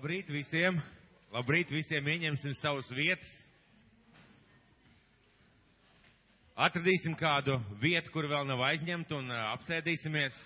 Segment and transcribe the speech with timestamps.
[0.00, 0.78] Labrīt visiem!
[1.28, 2.06] Labrīt visiem!
[2.08, 3.32] Ieņemsim savas vietas.
[6.56, 10.38] Atradīsim kādu vietu, kur vēl nav aizņemta un apsēdīsimies.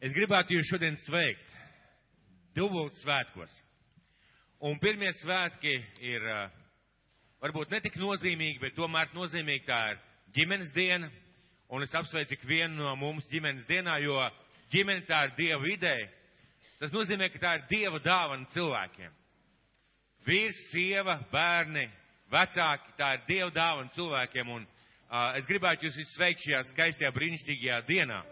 [0.00, 1.52] Es gribētu jūs šodien sveikt
[2.56, 3.52] dubult svētkos.
[4.64, 6.24] Un pirmie svētki ir
[7.44, 10.00] varbūt netik nozīmīgi, bet tomēr nozīmīgi tā ir
[10.40, 11.12] ģimenes diena.
[11.68, 14.16] Un es apsveicu ikvienu no mums ģimenes dienā, jo
[14.72, 16.08] ģimene tā ir Dieva ideja.
[16.80, 19.12] Tas nozīmē, ka tā ir Dieva dāvana cilvēkiem.
[20.26, 21.86] Vīrs, sieva, bērni,
[22.32, 24.50] vecāki, tā ir Dieva dāvana cilvēkiem.
[24.56, 28.22] Un uh, es gribētu jūs visus sveikt šajā skaistajā, brīnišķīgajā dienā.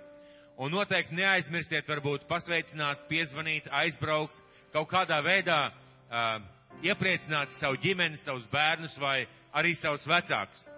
[0.62, 4.36] Un noteikti neaizmirstiet varbūt pasveicināt, piezvanīt, aizbraukt,
[4.74, 6.36] kaut kādā veidā uh,
[6.84, 9.24] iepriecināt savu ģimeni, savus bērnus vai
[9.54, 10.68] arī savus vecākus.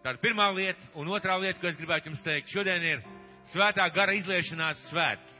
[0.00, 3.02] Tā ir pirmā lieta, un otrā lieta, ko es gribētu jums teikt, šodien ir
[3.50, 5.38] svētā gara izliešanās svētki.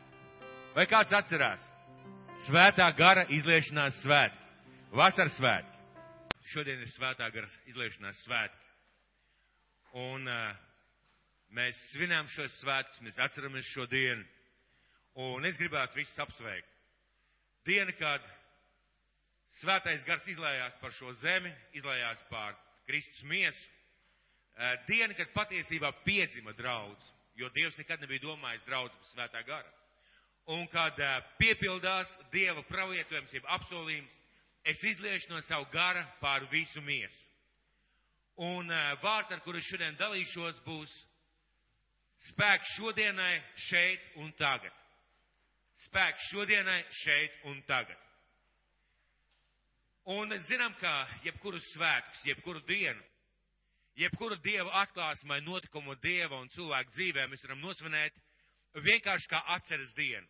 [0.75, 1.63] Vai kāds atcerās?
[2.47, 4.49] Svētā gara izliešanās svētki.
[4.97, 5.77] Vasaras svētki.
[6.51, 8.67] Šodien ir svētā gara izliešanās svētki.
[10.01, 10.51] Un uh,
[11.55, 14.25] mēs svinām šos svētkus, mēs atceramies šo dienu.
[15.21, 16.69] Un es gribētu visus apsveikt.
[17.67, 18.25] Diena, kad
[19.61, 22.55] svētais gars izlējās par šo zemi, izlējās pār
[22.89, 23.65] Kristus miesu.
[24.55, 29.71] Uh, diena, kad patiesībā piedzima draudz jo Dievs nekad nebija domājis draudz svētā gara.
[30.51, 30.99] Un kad
[31.39, 34.17] piepildās Dieva pravietojums, jeb apsolījums,
[34.65, 37.27] es izliešu no savu gara pār visu miesu.
[38.41, 38.69] Un
[39.03, 40.93] vārds, ar kuru šodien dalīšos, būs
[42.31, 44.73] spēks šodienai, šeit un tagad.
[45.87, 48.09] Spēks šodienai, šeit un tagad.
[50.11, 50.93] Un zinām, ka
[51.25, 53.10] jebkuru svētkus, jebkuru dienu
[54.01, 58.17] jebkuru dieva atklāsmu vai notikumu dieva un cilvēku dzīvē mēs varam nosvinēt
[58.87, 60.27] vienkārši kā atceras dienu.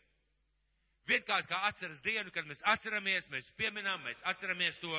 [1.11, 4.95] Vienkārši kā atceras dienu, kad mēs atceramies, mēs pieminām, mēs atceramies to,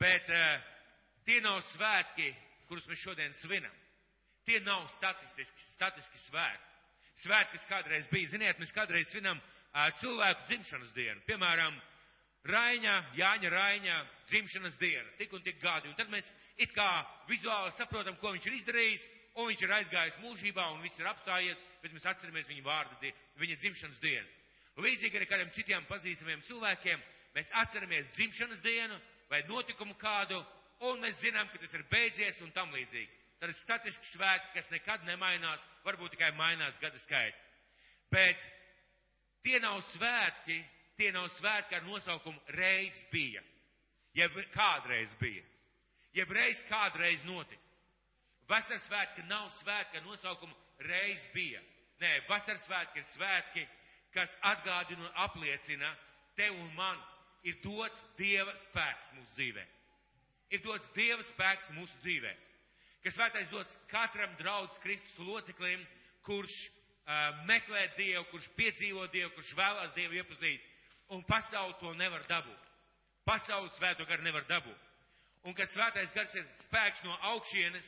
[0.00, 0.56] bet uh,
[1.26, 2.30] tie nav svētki,
[2.68, 3.76] kurus mēs šodien svinam.
[4.48, 6.68] Tie nav statistiski, statiski svētki.
[7.20, 11.20] Svētki, kas kādreiz bija, ziniet, mēs kādreiz svinam uh, cilvēku dzimšanas dienu.
[11.28, 11.76] Piemēram,
[12.48, 13.96] Raiņa, Jāņa Raiņa
[14.30, 15.90] dzimšanas diena, tik un tik gadi.
[15.90, 16.28] Un tad mēs
[16.60, 16.90] it kā
[17.28, 19.06] vizuāli saprotam, ko viņš ir izdarījis,
[19.40, 23.58] un viņš ir aizgājis mūžībā, un viss ir apstājies, bet mēs atceramies viņa vārdu, viņa
[23.62, 24.28] dzimšanas dienu.
[24.80, 27.02] Līdzīgi arī kādiem citiem pazīstamiem cilvēkiem,
[27.34, 28.96] mēs atceramies dzimšanas dienu
[29.30, 30.40] vai notikumu kādu,
[30.88, 33.18] un mēs zinām, ka tas ir beidzies un tam līdzīgi.
[33.40, 37.38] Tad ir statistiski svētki, kas nekad nemainās, varbūt tikai mainās gada skaita.
[38.12, 38.42] Bet
[39.44, 40.58] tie nav svētki,
[41.00, 43.40] tie nav svētki ar nosaukumu reiz bija,
[44.16, 45.46] jeb kādreiz bija
[46.16, 47.62] jeb reiz kādreiz notika.
[48.50, 50.56] Vasaras svētki nav svētki ar nosaukumu
[50.88, 51.60] reiz bija.
[52.00, 53.66] Nē, vasaras svētki ir svētki,
[54.14, 55.90] kas atgādina un apliecina
[56.38, 56.98] tev un man
[57.46, 59.66] ir dots Dieva spēks mūsu dzīvē.
[60.50, 62.34] Ir dots Dieva spēks mūsu dzīvē.
[63.04, 65.84] Kas svētais dots katram draudz Kristus loceklim,
[66.26, 70.66] kurš uh, meklē Dievu, kurš piedzīvo Dievu, kurš vēlās Dievu iepazīt.
[71.14, 72.68] Un pasauli to nevar dabūt.
[73.26, 74.89] Pasaules svēto garu nevar dabūt
[75.48, 77.86] un ka svētais gars ir spēks no augšienes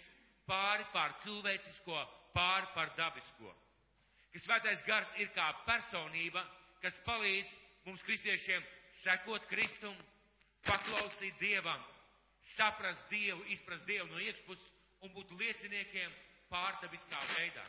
[0.48, 1.98] pāri pār cilvēcisko,
[2.36, 3.52] pāri pār dabisko.
[4.32, 6.44] Ka svētais gars ir kā personība,
[6.82, 8.64] kas palīdz mums kristiešiem
[9.02, 9.96] sekot Kristum,
[10.64, 11.82] paklausīt Dievam,
[12.54, 14.68] saprast Dievu, izprast Dievu no iekšpuses
[15.04, 16.14] un būt lieciniekiem
[16.52, 17.64] pārdabiskā veidā.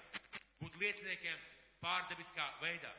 [0.62, 1.44] Būt lieciniekiem
[1.84, 2.94] pārdabiskā veidā.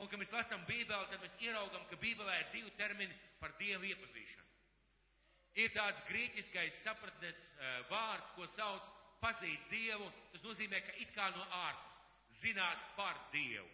[0.00, 3.88] Un, kad mēs lasām Bībeli, tad mēs ieraugam, ka Bībelē ir divi termini par Dievu
[3.92, 4.45] iepazīšanu
[5.56, 10.08] ir tāds grieķiskais sapratnes uh, vārds, ko sauc pazīt Dievu.
[10.34, 12.02] Tas nozīmē, ka it kā no ārpus
[12.42, 13.68] zināt par Dievu.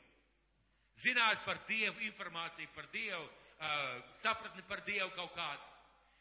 [1.02, 5.68] Zināt par Dievu, informāciju par Dievu, uh, sapratni par Dievu kaut kādu.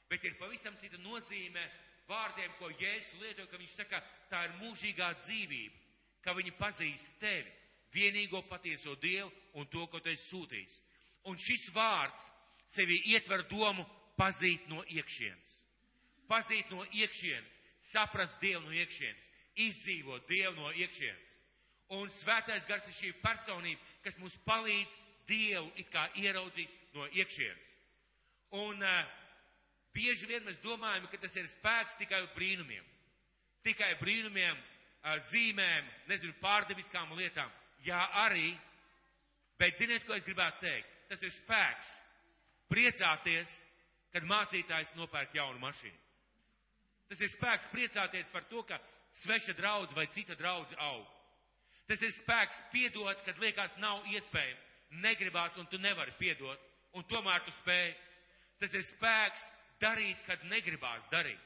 [0.09, 1.63] Bet ir pavisam cita nozīme
[2.09, 4.01] vārdiem, ko Jēzus lieto, ka viņš saka,
[4.31, 5.77] tā ir mūžīgā dzīvība,
[6.25, 7.53] ka viņi pazīst tevi,
[7.93, 9.29] vienīgo patieso Dievu
[9.59, 10.81] un to, ko tu esi sūtījis.
[11.29, 12.27] Un šis vārds
[12.73, 13.85] sevi ietver domu
[14.17, 15.50] pazīt no iekšienes
[16.31, 17.59] pazīt no iekšienes,
[17.91, 19.27] saprast Dievu no iekšienes,
[19.67, 21.37] izdzīvot Dievu no iekšienes.
[21.91, 24.93] Un svētais gars ir šī personība, kas mums palīdz
[25.27, 27.67] Dievu it kā ieraudzīt no iekšienes.
[28.61, 29.11] Un uh,
[29.95, 32.83] bieži vien mēs domājam, ka tas ir spēks tikai brīnumiem.
[33.67, 37.51] Tikai brīnumiem, uh, zīmēm, nezinu, pārdeviskām lietām.
[37.85, 38.53] Jā, arī.
[39.59, 40.95] Bet ziniet, ko es gribētu teikt?
[41.11, 41.91] Tas ir spēks
[42.71, 43.51] priecāties,
[44.15, 45.99] kad mācītājs nopērk jaunu mašīnu.
[47.11, 48.77] Tas ir spēks priecāties par to, ka
[49.19, 51.07] sveša draudz vai cita draudz aug.
[51.89, 54.67] Tas ir spēks piedot, kad liekas nav iespējams.
[54.91, 56.59] negribās un tu nevari piedot,
[56.99, 57.93] un tomēr tu spēj.
[58.59, 59.43] Tas ir spēks
[59.79, 61.39] darīt, kad negribās darīt.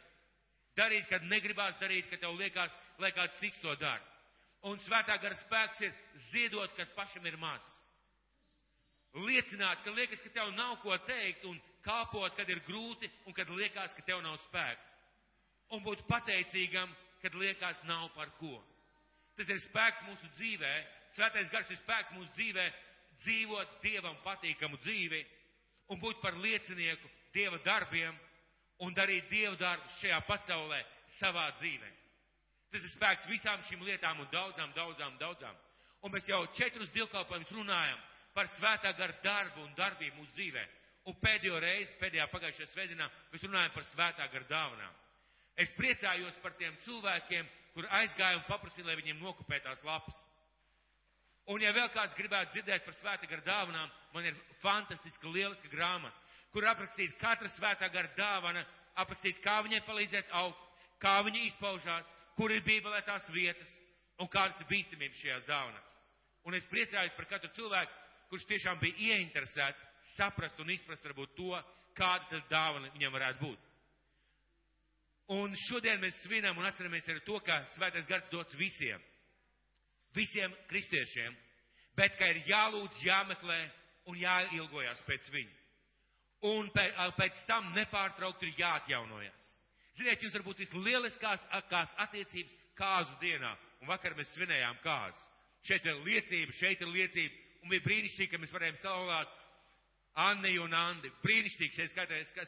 [0.75, 4.01] Darīt, kad negribās darīt, kad tev liekas, lai kāds cits to dara.
[4.65, 5.93] Un svētā gara spēks ir
[6.31, 7.61] ziedot, kad pašam ir maz.
[9.13, 13.49] Liecināt, ka liekas, ka tev nav ko teikt, un kāpot, kad ir grūti, un kad
[13.49, 14.94] liekas, ka tev nav spēka.
[15.73, 16.91] Un būt pateicīgam,
[17.23, 18.59] kad liekas, nav par ko.
[19.35, 20.73] Tas ir spēks mūsu dzīvē.
[21.15, 22.65] Svētais gars ir spēks mūsu dzīvē,
[23.23, 25.21] dzīvot Dievam patīkamu dzīvi
[25.93, 28.15] un būt par liecinieku Dieva darbiem
[28.85, 30.81] un darīt Dieva darbus šajā pasaulē
[31.19, 31.91] savā dzīvē.
[32.71, 35.55] Tas ir spēks visām šīm lietām un daudzām, daudzām, daudzām.
[36.03, 38.01] Un mēs jau četrus dievkalpojumus runājam
[38.35, 40.65] par svētā gara darbu un darbību mūsu dzīvē.
[41.05, 45.01] Un pēdējo reizi, pēdējā pagājušajā svētdienā, mēs runājam par svētā gara dāvanām.
[45.55, 50.17] Es priecājos par tiem cilvēkiem, kur aizgāja un paprasīja, lai viņiem nokopē tās lapas.
[51.51, 56.15] Un ja vēl kāds gribētu dzirdēt par svētā gara dāvanām, man ir fantastiska, lieliska grāmata,
[56.51, 58.63] kur aprakstīts katra svētā gara dāvana,
[59.03, 60.63] aprakstīts, kā viņai palīdzēt augt,
[61.03, 63.71] kā viņa izpaužās, kur ir bībelē tās vietas
[64.19, 65.93] un kādas ir bīstamības šajās dāvanās.
[66.45, 68.01] Un es priecājos par katru cilvēku,
[68.31, 69.85] kurš tiešām bija ieinteresēts
[70.15, 71.53] saprast un izprast varbūt to,
[71.97, 73.64] kāda tad dāvana viņam varētu būt.
[75.33, 79.01] Un šodien mēs svinam un atceramies arī to, ka svētais gars dots visiem
[80.15, 81.35] visiem kristiešiem,
[81.97, 83.59] bet ka ir jālūdz, jāmeklē
[84.09, 85.61] un jāilgojas pēc viņa.
[86.45, 89.47] Un pēc tam nepārtraukti ir jāatjaunojas.
[89.95, 95.23] Ziniet, jums varbūt vislieliskākās attiecības kāzu dienā, un vakar mēs svinējām kāzu.
[95.65, 99.31] Šeit ir liecība, šeit ir liecība, un bija brīnišķīgi, ka mēs varējām salvāt
[100.25, 101.09] Anni un Andi.
[101.23, 101.95] Brīnišķīgi, šeit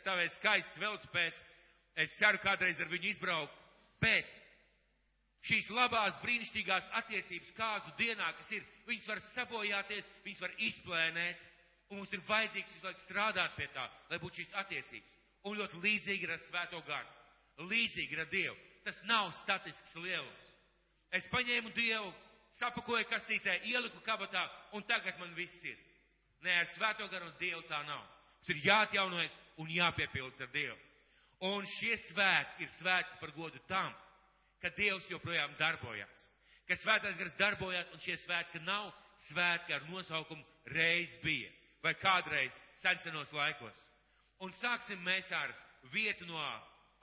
[0.03, 1.39] stāvēja skaists velospēds.
[1.97, 3.53] Es ceru kādreiz ar viņu izbraukt,
[4.01, 4.27] bet
[5.47, 11.45] šīs labās, brīnišķīgās attiecības kāzu dienā, kas ir, viņas var sabojāties, viņas var izplēnēt,
[11.89, 15.13] un mums ir vajadzīgs visu laiku strādāt pie tā, lai būtu šīs attiecības.
[15.47, 17.13] Un ļoti līdzīgi ir ar svēto garu.
[17.71, 18.57] Līdzīgi ir ar Dievu.
[18.85, 20.47] Tas nav statisks lielums.
[21.17, 22.11] Es paņēmu Dievu,
[22.59, 24.43] sapakoju kastītē, ieliku kabatā,
[24.75, 25.77] un tagad man viss ir.
[26.45, 28.03] Nē, ar svēto garu un Dievu tā nav.
[28.37, 30.77] Mums ir jāatjaunojas un jāpiepildas ar Dievu.
[31.45, 33.93] Un šie svētki ir svētki par godu tam,
[34.61, 36.23] ka Dievs joprojām darbojas,
[36.65, 38.89] ka svētais gars darbojas un šie svētki nav
[39.27, 40.43] svētki ar nosaukumu
[40.73, 41.51] reiz bija
[41.83, 43.77] vai kādreiz sensenos laikos.
[44.41, 45.53] Un sāksim mēs ar
[45.93, 46.41] vietu no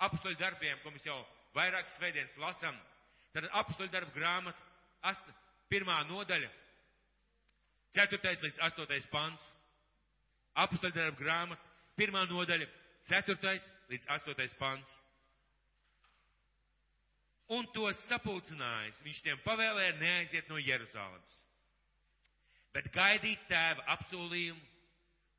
[0.02, 1.20] apstoļu darbiem, ko mēs jau
[1.54, 2.76] vairākas svētdienas lasam.
[3.34, 4.66] Tad apstoļu darbu grāmata,
[5.10, 5.30] ast,
[5.70, 6.50] pirmā nodaļa,
[7.94, 8.34] 4.
[8.42, 9.10] līdz 8.
[9.10, 9.42] pants.
[10.58, 11.62] Apstoļu darbu grāmata,
[11.98, 12.66] pirmā nodaļa,
[13.08, 13.54] 4.
[13.92, 14.58] Līdz 8.
[14.58, 14.92] pants
[17.52, 21.36] un tos sapulcinājis, viņš tiem pavēlēja neaiziet no Jeruzalemes,
[22.72, 24.60] bet gaidīt tēva apsolījumu,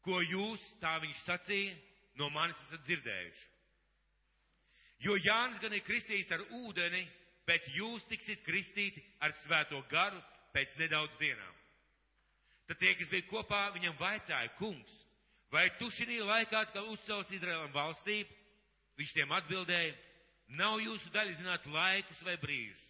[0.06, 1.74] ko jūs, tā viņš sacīja,
[2.22, 3.46] no manis esat dzirdējuši.
[5.06, 7.04] Jo Jānis gan ir kristījis ar ūdeni,
[7.46, 10.22] bet jūs tiksit kristīti ar svēto garu
[10.54, 11.58] pēc nedaudz dienām.
[12.70, 14.94] Tad tie, kas bija kopā, viņam vaicāja, kungs,
[15.56, 18.44] vai tu šī laikā atkal uzcels Izraēlam valstību?
[19.00, 19.96] Viņš tiem atbildēja,
[20.54, 22.82] Nav jūsu daļa zināt laikus vai brīžus,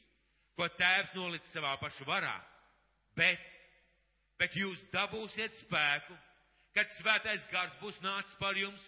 [0.60, 2.36] ko tēvs nolicis savā pašu varā,
[3.16, 3.40] bet,
[4.40, 6.18] bet jūs dabūsiet spēku,
[6.76, 8.82] kad svētais gars būs nācis par jums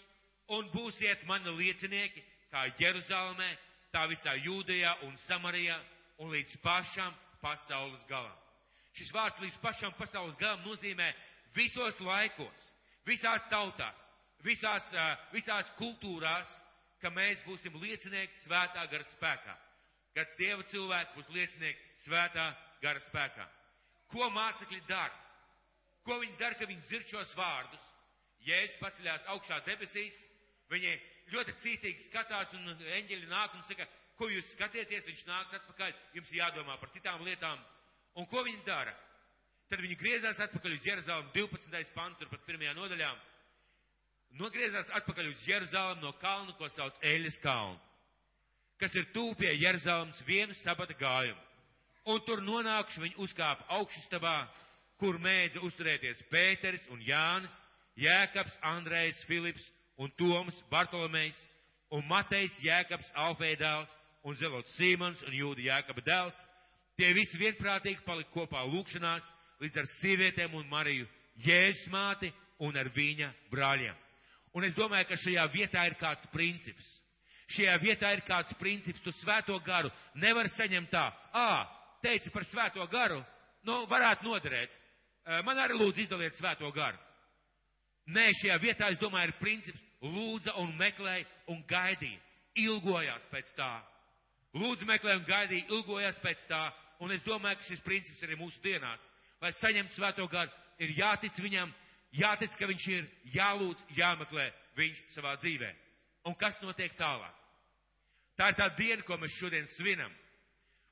[0.51, 3.47] un būsiet mani liecinieki, kā Jeruzalemē,
[3.95, 5.79] tā visā Jūdejā un Samarijā
[6.19, 8.35] un līdz pašam pasaules galam.
[8.99, 11.07] Šis vārds līdz pašam pasaules galam nozīmē
[11.55, 12.71] visos laikos,
[13.07, 14.07] visās tautās,
[14.45, 14.91] visās,
[15.33, 16.49] visās kultūrās,
[17.01, 19.55] ka mēs būsim liecinieki svētā gara spēkā.
[20.17, 22.47] Kad Dieva cilvēki būs liecinieki svētā
[22.81, 23.45] gara spēkā.
[24.13, 25.13] Ko mācekļi dara?
[26.07, 27.83] Ko viņi dara, ka viņi dzird šos vārdus?
[28.47, 30.15] Jēzus paceļās augšā debesīs,
[30.71, 30.93] viņi
[31.33, 33.87] ļoti cītīgi skatās un eņģeļi nāk un saka,
[34.17, 37.59] ko jūs skatieties, viņš nāks atpakaļ, jums jādomā par citām lietām.
[38.17, 38.95] Un ko viņi dara?
[39.67, 41.89] Tad viņi griezās atpakaļ uz Jeruzalem 12.
[41.95, 43.09] pants, turpat pirmajā nodaļā
[44.35, 47.77] nogriezās atpakaļ uz Jeruzalem no kalna, ko sauc Eļas kalnu,
[48.81, 51.43] kas ir tūp pie Jeruzalemes vienu sabata gājumu.
[52.07, 54.37] Un tur nonākšu viņi uzkāpa augšstabā,
[54.99, 57.53] kur mēdza uzturēties Pēteris un Jānis,
[57.99, 59.65] Jēkabs, Andrejs, Filips
[59.99, 61.37] un Toms, Bartolomejs
[61.91, 63.91] un Matejs, Jēkabs, Alfēdāls
[64.23, 66.39] un Zelots Sīmons un Jūda Jēkaba dēls.
[66.97, 69.27] Tie visi vienprātīgi palika kopā lūkšanās
[69.61, 71.07] līdz ar sievietēm un Mariju,
[71.45, 72.31] Jēzus māti
[72.65, 73.95] un ar viņa brāļiem.
[74.57, 76.87] Un es domāju, ka šajā vietā ir kāds princips.
[77.53, 81.05] Šajā vietā ir kāds princips, tu svēto garu nevar saņemt tā.
[81.31, 81.65] Ā,
[82.03, 83.21] teici par svēto garu,
[83.67, 84.71] nu, varētu noderēt.
[85.45, 86.97] man arī lūdzu izdaliet svēto garu.
[88.07, 92.19] Nē, šajā vietā, es domāju, ir princips lūdza un meklēja un gaidīja,
[92.55, 93.71] ilgojās pēc tā.
[94.55, 96.61] Lūdzu, meklēja un gaidīja, ilgojās pēc tā,
[97.03, 99.03] un es domāju, ka šis princips arī mūsu dienās.
[99.41, 100.51] Lai saņemtu svēto garu,
[100.81, 101.73] ir jātic viņam,
[102.17, 105.69] jātic, ka viņš ir, jālūdz, jāmeklē viņš savā dzīvē.
[106.27, 107.33] Un kas notiek tālāk?
[108.37, 110.13] Tā ir tā diena, ko mēs šodien svinam.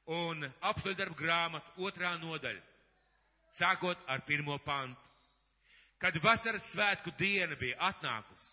[0.05, 2.61] Un apstoļu darbu grāmatu otrā nodaļa,
[3.57, 5.01] sākot ar pirmo pantu.
[6.01, 8.51] Kad vasaras svētku diena bija atnākusi,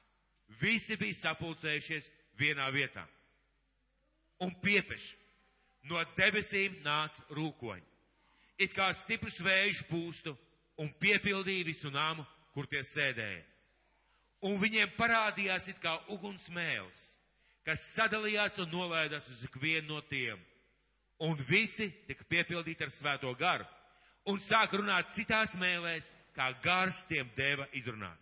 [0.60, 2.08] visi bija sapulcējušies
[2.40, 3.04] vienā vietā.
[4.40, 5.18] Un piepeši
[5.90, 7.91] no debesīm nāca rūkoņi.
[8.60, 10.34] It kā stiprs vējš pūstu
[10.80, 13.42] un piepildīja visu nāmu, kur tie sēdēja.
[14.42, 16.98] Un viņiem parādījās it kā uguns mēls,
[17.66, 20.40] kas sadalījās un nolaidās uz ikvienu no tiem.
[21.22, 23.66] Un visi tika piepildīti ar svēto garu
[24.26, 28.18] un sāk runāt citās mēlēs, kā gars tiem deva izrunāt.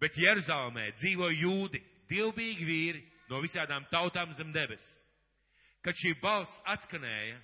[0.00, 4.84] Bet Jeruzalemē dzīvo jūdi, dievbīgi vīri no visādām tautām zem debes.
[5.84, 7.36] Kad šī balss atskanēja,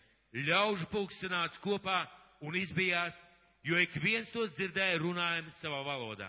[0.45, 2.03] ļaužu pulks sanāca kopā
[2.45, 3.17] un izbijās,
[3.65, 6.29] jo ik viens tos dzirdēja runājumu savā valodā.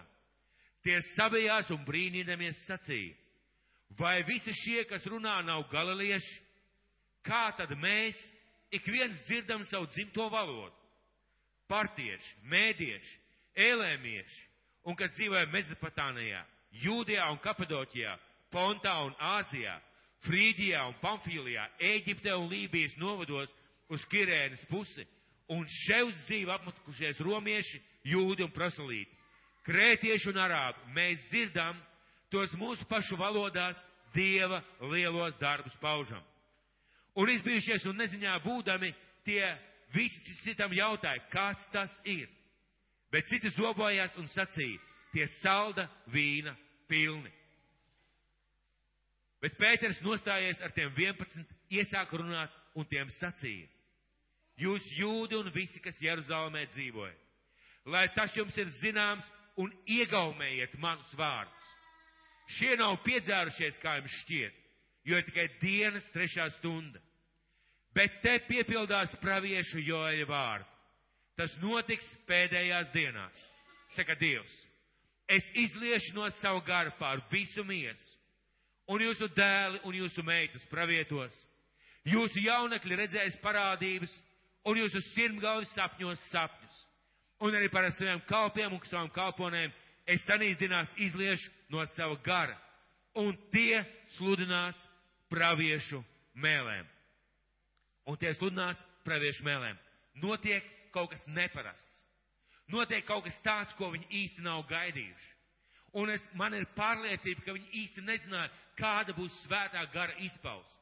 [0.85, 3.15] Tie sabijās un brīnīdamies sacīja,
[3.99, 6.37] vai visi šie, kas runā, nav galilieši?
[7.27, 8.15] Kā tad mēs,
[8.71, 10.71] ik viens dzirdam savu dzimto valodu?
[11.67, 13.17] Partieši, mēdieši,
[13.67, 14.43] ēlēmieši,
[14.87, 16.45] un kas dzīvoja Mezopotānijā,
[16.83, 18.15] Jūdijā un Kapadoķijā,
[18.53, 19.75] Pontā un Āzijā,
[20.23, 23.51] Frīģijā un Pamfīlijā, Ēģiptē un Lībijas novados
[23.93, 25.05] uz Kirēnas pusi,
[25.51, 29.13] un šeit dzīvo apmetušies romieši, jūdi un proselīti.
[29.67, 31.79] Krētieši un arābi, mēs dzirdam
[32.31, 33.79] tos mūsu pašu valodās
[34.15, 36.23] Dieva lielos darbus paužam.
[37.19, 38.93] Un izbijušies un neziņā būdami,
[39.27, 39.43] tie
[39.93, 42.29] visi citam jautāja, kas tas ir.
[43.11, 44.79] Bet citi zobojās un sacīja,
[45.13, 46.55] tie salda vīna
[46.87, 47.31] pilni.
[49.43, 51.45] Bet Pēters nostājies ar tiem 11,
[51.77, 53.67] iesāk runāt un tiem sacīja:
[54.57, 57.13] Jūs jūdi un visi, kas Jeruzalemē dzīvoja,
[57.93, 59.25] lai tas jums ir zināms
[59.61, 61.73] un iegaumējiet manus vārdus.
[62.57, 64.55] Šie nav piedzērušies, kā jums šķiet,
[65.09, 67.01] jo ir tikai dienas trešā stunda.
[67.93, 70.67] Bet te piepildās praviešu joja vārdu.
[71.37, 73.41] Tas notiks pēdējās dienās,
[73.93, 74.53] saka Dievs.
[75.29, 78.07] Es izliešu no savu garu pār visu miesu,
[78.89, 81.35] un jūsu dēli un jūsu meitas pravietos.
[82.07, 84.13] Jūsu jaunekļi redzēs parādības,
[84.67, 86.83] un jūsu sirmgalvis sapņos sapņus.
[87.45, 89.73] Un arī par saviem kalpiem un savām kalponēm
[90.09, 92.55] es tanīs dienās izliešu no sava gara,
[93.15, 93.83] un tie
[94.17, 94.77] sludinās
[95.29, 96.01] praviešu
[96.35, 96.87] mēlēm.
[98.07, 99.77] Un tie sludinās praviešu mēlēm.
[100.23, 102.03] Notiek kaut kas neparasts.
[102.71, 105.33] Notiek kaut kas tāds, ko viņi īsti nav gaidījuši.
[105.97, 110.75] Un es, man ir pārliecība, ka viņi īsti nezināja, kāda būs svētā gara izpausme.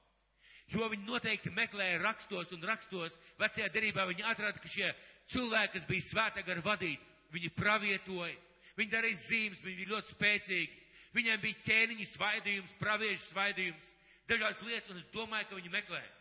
[0.73, 4.87] Jo viņi noteikti meklēja rakstos un rakstos, vecajā derībā viņi atrada, ka šie
[5.33, 8.33] cilvēki, kas bija svētā gara vadīti, viņi pravietoja,
[8.79, 10.81] viņi darīja zīmes, viņi bija ļoti spēcīgi,
[11.15, 13.93] viņiem bija ķēniņu svaidījums, praviešu svaidījums,
[14.31, 16.11] dažādas lietas, un es domāju, ka viņi meklēja.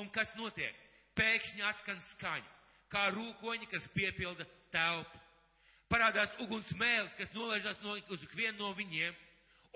[0.00, 0.80] Un kas notiek?
[1.20, 2.52] Pēkšņi atskan skaņa
[2.92, 5.20] kā rūkoņi, kas piepilda telpu.
[5.92, 9.16] Parādās uguns mēls, kas nolaižās no, uz ikvienu no viņiem,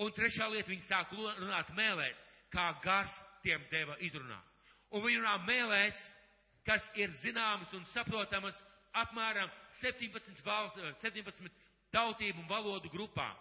[0.04, 2.20] un trešā lieta viņi sāk runāt mēlēs,
[2.52, 3.12] kā gars
[3.46, 4.52] tiem deva izrunāt.
[4.90, 5.96] Un viņi runā mēlēs,
[6.66, 8.58] kas ir zināmas un saprotamas
[8.98, 9.50] apmēram
[9.80, 11.50] 17, valst, 17
[11.94, 13.34] tautību un valodu grupām.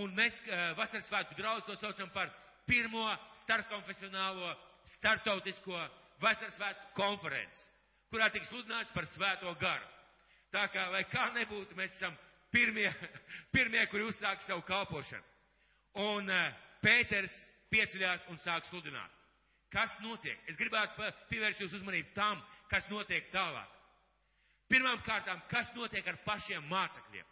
[0.00, 0.36] Un mēs
[0.78, 2.30] vasaras svētku draudz to saucam par
[2.66, 3.08] pirmo
[3.42, 4.54] starpkonfesionālo
[4.96, 5.80] starptautisko
[6.22, 7.70] vasaras svētku konferenci
[8.10, 9.86] kurā tiks sludināts par svēto garu.
[10.50, 12.16] Tā kā, lai kā nebūtu, mēs esam
[12.50, 12.90] pirmie,
[13.54, 15.22] pirmie kuri uzsāk savu kalpošanu.
[16.02, 16.50] Un uh,
[16.82, 17.32] Pēters
[17.70, 19.16] pieceļās un sāk sludināt.
[19.70, 20.38] Kas notiek?
[20.50, 23.76] Es gribētu pievērst jūsu uzmanību tam, kas notiek tālāk.
[24.70, 27.26] Pirmām kārtām, kas notiek ar pašiem mācekļiem?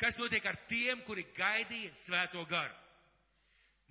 [0.00, 2.76] Kas notiek ar tiem, kuri gaidīja svēto garu?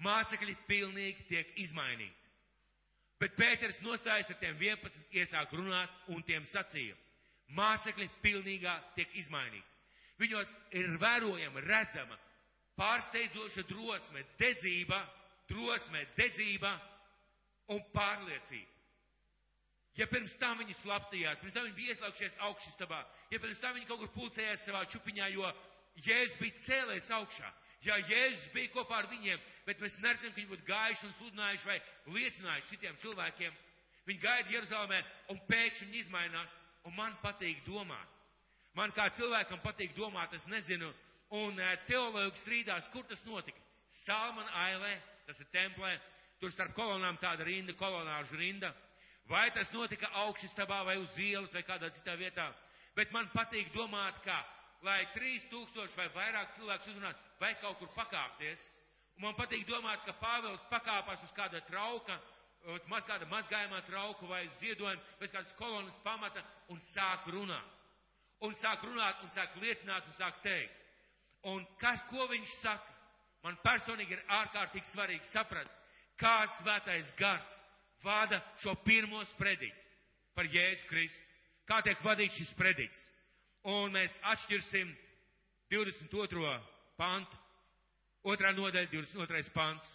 [0.06, 2.16] Mācekļi pilnīgi tiek izmainīti.
[3.20, 6.96] Bet Pēters nostājas ar tiem 11, iesāk runāt un tiem sacīja.
[7.58, 9.66] Mācekļi pilnīgā tiek izmainīti.
[10.22, 12.18] Viņos ir vērojama, redzama,
[12.80, 15.02] pārsteidzoša drosme, dedzība,
[15.50, 16.74] drosme, dedzība
[17.74, 18.76] un pārliecība.
[19.98, 23.00] Ja pirms tam viņi slaptījās, pirms tam viņi bija ieslēgšies augšstabā,
[23.34, 25.50] ja pirms tam viņi kaut kur pulcējās savā čupiņā, jo
[26.00, 27.50] Jēzus bija cēlējis augšā,
[27.88, 31.68] Ja Jēzus bija kopā ar viņiem, bet mēs neredzam, ka viņi būtu gājuši un sludinājuši
[31.70, 31.78] vai
[32.16, 33.60] liecinājuši citiem cilvēkiem.
[34.10, 35.00] Viņi gaida Jeruzalemē
[35.32, 36.52] un pēkšņi izmainās,
[36.84, 38.18] un man patīk domāt.
[38.76, 40.92] Man kā cilvēkam patīk domāt, es nezinu,
[41.40, 43.64] un eh, teologi strīdās, kur tas notika.
[44.04, 44.92] Salmana ailē,
[45.30, 45.92] tas ir templē,
[46.42, 48.72] tur starp kolonām tāda rinda, kolonāžu rinda.
[49.30, 52.48] Vai tas notika augšstabā vai uz ielas vai kādā citā vietā.
[52.98, 54.40] Bet man patīk domāt, ka,
[54.82, 58.66] lai 3000 vai vairāk cilvēku uzrunātu, vai kaut kur pakāpties.
[59.20, 62.18] Un man patīk domāt, ka Pāvils pakāpās uz kāda trauka,
[62.74, 66.42] uz maz kāda mazgājumā trauka vai ziedojuma, bez kādas kolonas pamata
[66.74, 67.76] un sāk runāt.
[68.42, 70.86] Un sāk runāt, un sāk liecināt, un sāk teikt.
[71.52, 72.99] Un kas, ko viņš saka?
[73.46, 75.76] Man personīgi ir ārkārtīgi svarīgi saprast,
[76.20, 77.50] kā svētais gars
[78.04, 79.86] vada šo pirmo sprediķu
[80.36, 81.26] par Jēzu Kristu.
[81.70, 83.02] Kā tiek vadīts šis sprediķis.
[83.70, 84.90] Un mēs atšķirsim
[85.70, 86.54] 22.
[86.98, 87.38] pantu,
[88.26, 89.52] otrā nodaļa, 22.
[89.54, 89.86] pants.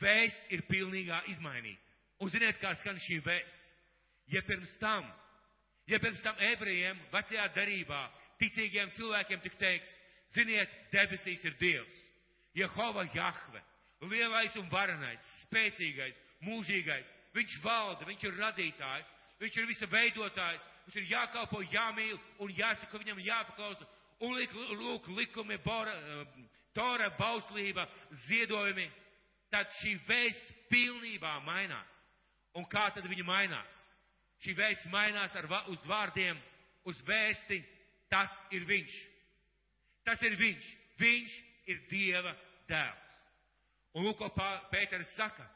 [0.00, 1.82] Vēsts ir pilnīgā izmainīta.
[2.20, 3.72] Un ziniet, kā skan šī vēsts?
[4.30, 5.04] Ja pirms tam,
[5.90, 8.04] ja pirms tam ebrejiem vecajā darībā
[8.40, 9.96] ticīgiem cilvēkiem tik teikts,
[10.34, 11.96] ziniet, debesīs ir Dievs.
[12.54, 13.62] Jehova Jahve,
[14.10, 17.08] lielais un varenais, spēcīgais, mūžīgais.
[17.34, 19.10] Viņš valda, viņš ir radītājs,
[19.40, 23.86] viņš ir visa veidotājs, mums ir jākalpo, jāmīl un jāsaka viņam jāpaklausa.
[24.20, 25.94] Un lūk, likumi, bora,
[26.76, 27.86] tora, bauslība,
[28.26, 28.90] ziedojumi.
[29.50, 32.02] Tad šī vēsts pilnībā mainās.
[32.54, 33.78] Un kā tad viņa mainās?
[34.44, 36.38] Šī vēsts mainās ar, uz vārdiem,
[36.86, 37.62] uz vēsti.
[38.10, 38.94] Tas ir viņš.
[40.10, 40.68] Tas ir viņš.
[40.98, 41.34] Viņš
[41.70, 42.32] ir Dieva
[42.66, 43.10] dēls.
[43.94, 44.30] Un lūk, ko
[44.72, 45.46] Pēters saka.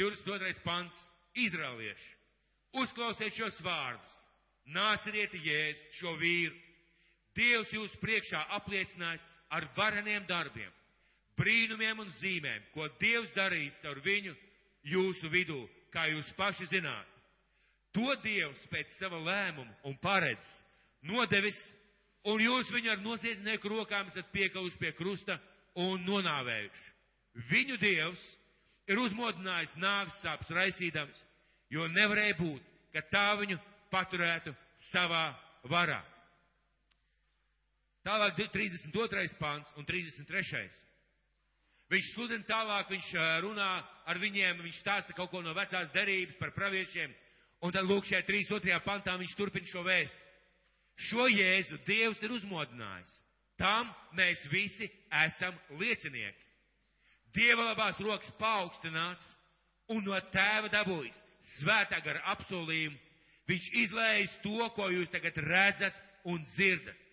[0.00, 0.54] 22.
[0.64, 0.96] pants.
[1.36, 2.14] Izraelieši.
[2.80, 4.14] Uzklausiet šos vārdus.
[4.72, 6.56] Nāciet Jēzu šo vīru.
[7.36, 10.70] Dievs jūs priekšā apliecinājis ar vareniem darbiem,
[11.38, 14.34] brīnumiem un zīmēm, ko Dievs darīs caur viņu
[14.88, 15.60] jūsu vidū,
[15.94, 17.12] kā jūs paši zināt.
[17.94, 20.48] To Dievs pēc sava lēmuma un paredz
[21.06, 21.58] nodevis,
[22.28, 25.38] un jūs viņu ar noziedznieku rokām esat piekauši pie krusta
[25.78, 26.86] un nonāvējuši.
[27.48, 28.22] Viņu Dievs
[28.90, 31.24] ir uzmodinājis nāvis sāpes raisīdams,
[31.70, 33.58] jo nevarēja būt, ka tā viņu
[33.92, 34.54] paturētu
[34.90, 35.30] savā
[35.68, 36.00] varā.
[38.06, 39.24] Tālāk 32.
[39.38, 40.68] pāns un 33.
[41.88, 43.08] Viņš sludina tālāk, viņš
[43.44, 43.68] runā
[44.08, 47.12] ar viņiem, viņš stāsta kaut ko no vecās derības par praviešiem,
[47.64, 48.80] un tad lūk šajā 32.
[48.84, 50.27] pantā viņš turpina šo vēstu.
[50.98, 53.14] Šo Jēzu Dievs ir uzmodinājis.
[53.58, 54.88] Tam mēs visi
[55.24, 56.44] esam liecinieki.
[57.34, 59.24] Dieva labās rokas paaugstināts
[59.92, 61.18] un no tēva dabūjis
[61.58, 62.98] svētā gara apsolījumu.
[63.48, 67.04] Viņš izlējas to, ko jūs tagad redzat un dzirdat.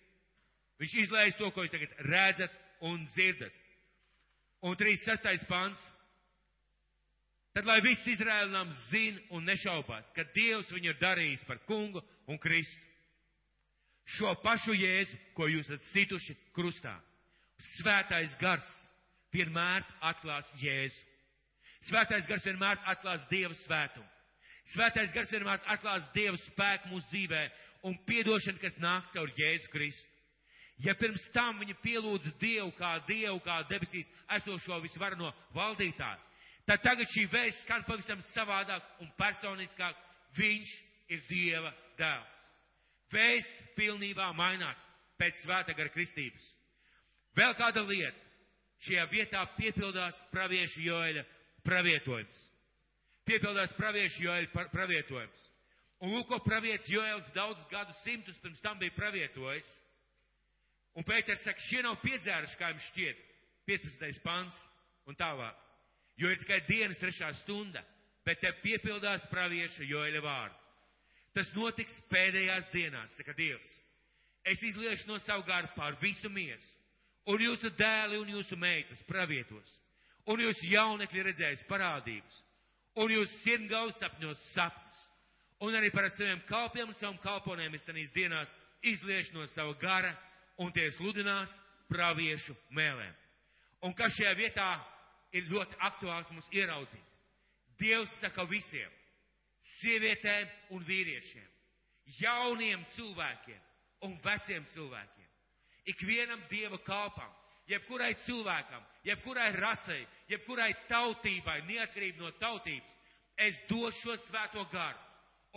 [0.82, 3.54] Viņš izlējas to, ko jūs tagad redzat un dzirdat.
[4.66, 5.46] Un 36.
[5.48, 5.82] pants.
[7.56, 12.36] Tad, lai viss Izraēlam zina un nešaubās, ka Dievs viņu ir darījis par kungu un
[12.42, 12.85] Kristu.
[14.14, 16.94] Šo pašu jēzu, ko jūs esat situši krustā.
[17.76, 18.66] Svētais gars
[19.34, 21.00] vienmēr atklās Jēzu.
[21.88, 24.06] Svētais gars vienmēr atklās Dieva svētumu.
[24.74, 27.42] Svētais gars vienmēr atklās Dieva spēku mūsu dzīvē
[27.86, 30.12] un piedošanu, kas nāk caur Jēzu Kristu.
[30.84, 36.20] Ja pirms tam viņa pielūdza Dievu kā Dievu, kā debesīs esošo visvarno valdītāju,
[36.68, 39.96] tad tagad šī vēsts skan pavisam savādāk un personiskāk.
[40.36, 40.74] Viņš
[41.14, 42.45] ir Dieva dēls.
[43.12, 44.80] Vēsts pilnībā mainās
[45.20, 46.46] pēc svēta gara kristības.
[47.36, 48.18] Vēl kāda lieta.
[48.84, 51.22] Šajā vietā piepildās praviešu Joeļa
[51.64, 52.44] pravietojums
[53.26, 55.44] piepildās praviešu Joēļa pravietojums.
[56.04, 59.68] Un lūk, ko pravietis Joēls daudz gadu simtus pirms tam bija pravietojis.
[60.96, 63.18] Un Pēters saka, šie nav piedzēruši, kā jums šķiet,
[63.68, 64.20] 15.
[64.24, 64.60] pants
[65.08, 65.56] un tālāk.
[66.16, 67.82] Jo ir tikai dienas trešā stunda,
[68.24, 70.62] bet te piepildās pravieša Joēļa vārdu.
[71.36, 73.68] Tas notiks pēdējās dienās, saka Dievs.
[74.46, 76.68] Es izliešu no savu garu pār visu miesu,
[77.28, 79.72] un jūsu dēli un jūsu meitas pravietos,
[80.32, 82.38] un jūsu jaunekļi redzēs parādības,
[83.02, 85.02] un jūs sirmgaus sapņos sapņus.
[85.66, 88.50] Un arī par saviem kalpiem un saviem kalponiem es tenīs dienās
[88.84, 90.14] izliešu no sava gara,
[90.56, 91.52] un tie sludinās
[91.90, 93.12] praviešu mēlēm.
[93.84, 94.70] Un kas šajā vietā
[95.36, 97.12] ir ļoti aktuāls mums ieraudzīt?
[97.80, 98.92] Dievs saka visiem,
[99.80, 101.46] sievietēm un vīriešiem,
[102.20, 103.62] jauniem cilvēkiem
[104.06, 105.30] un veciem cilvēkiem,
[105.92, 107.32] ikvienam Dieva kalpam,
[107.70, 112.92] jebkurai cilvēkam, jebkurai rasei, jebkurai tautībai, neatkarīgi no tautības,
[113.36, 115.02] es došu šo svēto garu,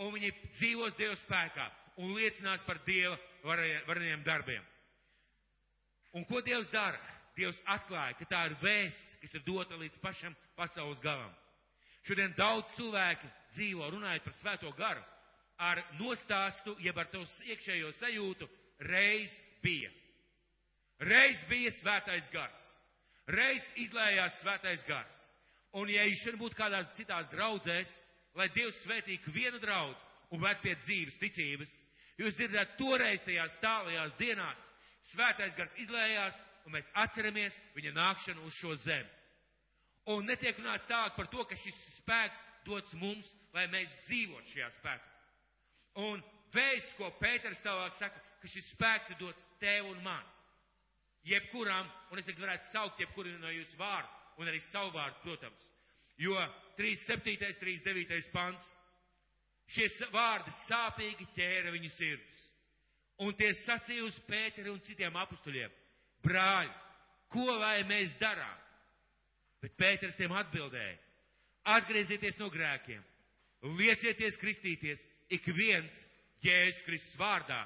[0.00, 4.64] un viņi dzīvos Dieva spēkā un liecinās par Dieva vareniem darbiem.
[6.16, 6.98] Un ko Dievs dara?
[7.38, 11.30] Dievs atklāja, ka tā ir vēsts, kas ir dota līdz pašam pasaules galam.
[12.08, 15.02] Šodien daudz cilvēki dzīvo runājot par svēto garu,
[15.60, 18.48] ar nostāstu, jeb ar to iekšējo sajūtu,
[18.88, 19.32] reiz
[19.62, 19.90] bija.
[21.00, 22.62] Reiz bija svētais gars.
[23.30, 25.18] Reiz izlējās svētais gars.
[25.76, 27.92] Un ja viņš šodien būtu kādās citās draudzēs,
[28.34, 30.00] lai Dievs svētītu vienu draudz
[30.34, 31.70] un vērt pie dzīves ticības,
[32.18, 34.66] jūs dzirdētu toreiz tajās tālajās dienās,
[35.12, 36.36] svētais gars izlējās,
[36.66, 39.19] un mēs atceramies viņa nākšanu uz šo zemi.
[40.08, 44.70] Un netiek runāts tālāk par to, ka šis spēks dots mums, lai mēs dzīvotu šajā
[44.78, 45.10] spēkā.
[46.00, 46.22] Un
[46.54, 50.24] vēsts, ko Pēters tālāk saka, ka šis spēks ir dots tev un man.
[51.28, 54.08] Jebkuram, un es tagad varētu saukt jebkuru no jūsu vārdu,
[54.40, 55.66] un arī savu vārdu, protams.
[56.20, 56.36] Jo
[56.78, 57.36] 37.
[57.60, 58.30] 39.
[58.32, 58.64] pants,
[59.72, 62.40] šie vārdi sāpīgi ķēra viņu sirds.
[63.20, 65.72] Un tie sacīja uz Pēteri un citiem apustuļiem,
[66.24, 66.72] brāļi,
[67.32, 68.56] ko lai mēs darām?
[69.60, 70.96] Bet Pēters tiem atbildēja,
[71.76, 73.02] atgriezieties no grēkiem,
[73.76, 75.92] liecieties kristīties, ik viens
[76.44, 77.60] Jēzus Kristus vārdā,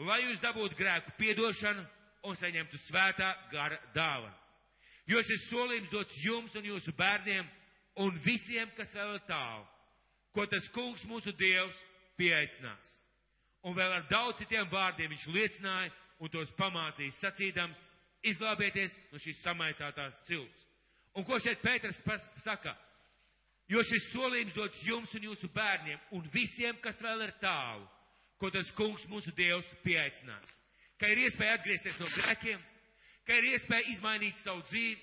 [0.00, 1.84] lai jūs dabūtu grēku piedošanu
[2.28, 4.34] un saņemtu svētā gara dāvanu.
[5.08, 7.46] Jo šis solījums dots jums un jūsu bērniem
[8.04, 9.64] un visiem, kas vēl tālu,
[10.36, 11.76] ko tas kungs mūsu dievs
[12.20, 12.94] pieaicinās.
[13.64, 17.78] Un vēl ar daudz citiem vārdiem viņš liecināja un tos pamācīja sacīdams,
[18.26, 20.67] izglābieties no šīs samaitātās cilts.
[21.18, 21.98] Un ko šeit Pēters
[22.44, 22.76] saka?
[23.68, 27.84] Jo šis solījums dots jums un jūsu bērniem un visiem, kas vēl ir tālu,
[28.40, 30.54] ko tas kungs mūsu dievs pieaicinās.
[30.98, 32.62] Ka ir iespēja atgriezties no grēkiem,
[33.26, 34.96] ka ir iespēja izmainīt savu dzīvi,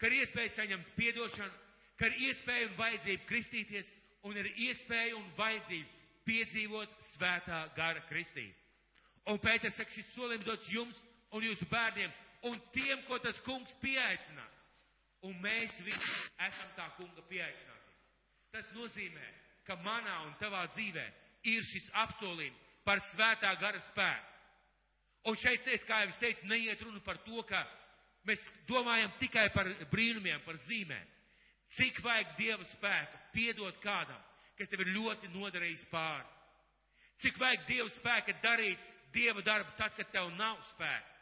[0.00, 1.58] ka ir iespēja saņemt piedošanu,
[1.98, 3.90] ka ir iespēja un vajadzība kristīties
[4.26, 8.54] un ir iespēja un vajadzība piedzīvot svētā gara kristību.
[9.34, 11.02] Un Pēters saka, šis solījums dots jums
[11.34, 12.14] un jūsu bērniem
[12.46, 14.55] un tiem, ko tas kungs pieaicinās.
[15.26, 16.12] Un mēs visi
[16.46, 17.94] esam tā kunga pieaicināti.
[18.54, 19.26] Tas nozīmē,
[19.66, 21.06] ka manā un tavā dzīvē
[21.50, 24.34] ir šis apsolījums par svētā gara spēku.
[25.26, 27.64] Un šeit, es, kā jau es teicu, neiet runa par to, ka
[28.28, 31.08] mēs domājam tikai par brīnumiem, par zīmēm.
[31.74, 34.20] Cik vajag Dieva spēka piedot kādam,
[34.58, 36.28] kas tev ir ļoti nodarījis pāri?
[37.24, 38.86] Cik vajag Dieva spēka darīt
[39.16, 41.14] Dieva darbu tad, kad tev nav spēka?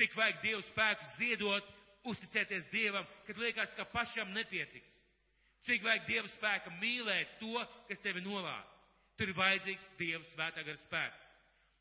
[0.00, 1.75] Cik vajag Dieva spēku ziedot,
[2.12, 4.92] uzticēties Dievam, kad liekas, ka pašam nepietiks?
[5.66, 8.72] Cik vajag Dieva spēka mīlēt to, kas tevi novāc?
[9.18, 11.26] Tur ir vajadzīgs Dieva svētā gara spēks.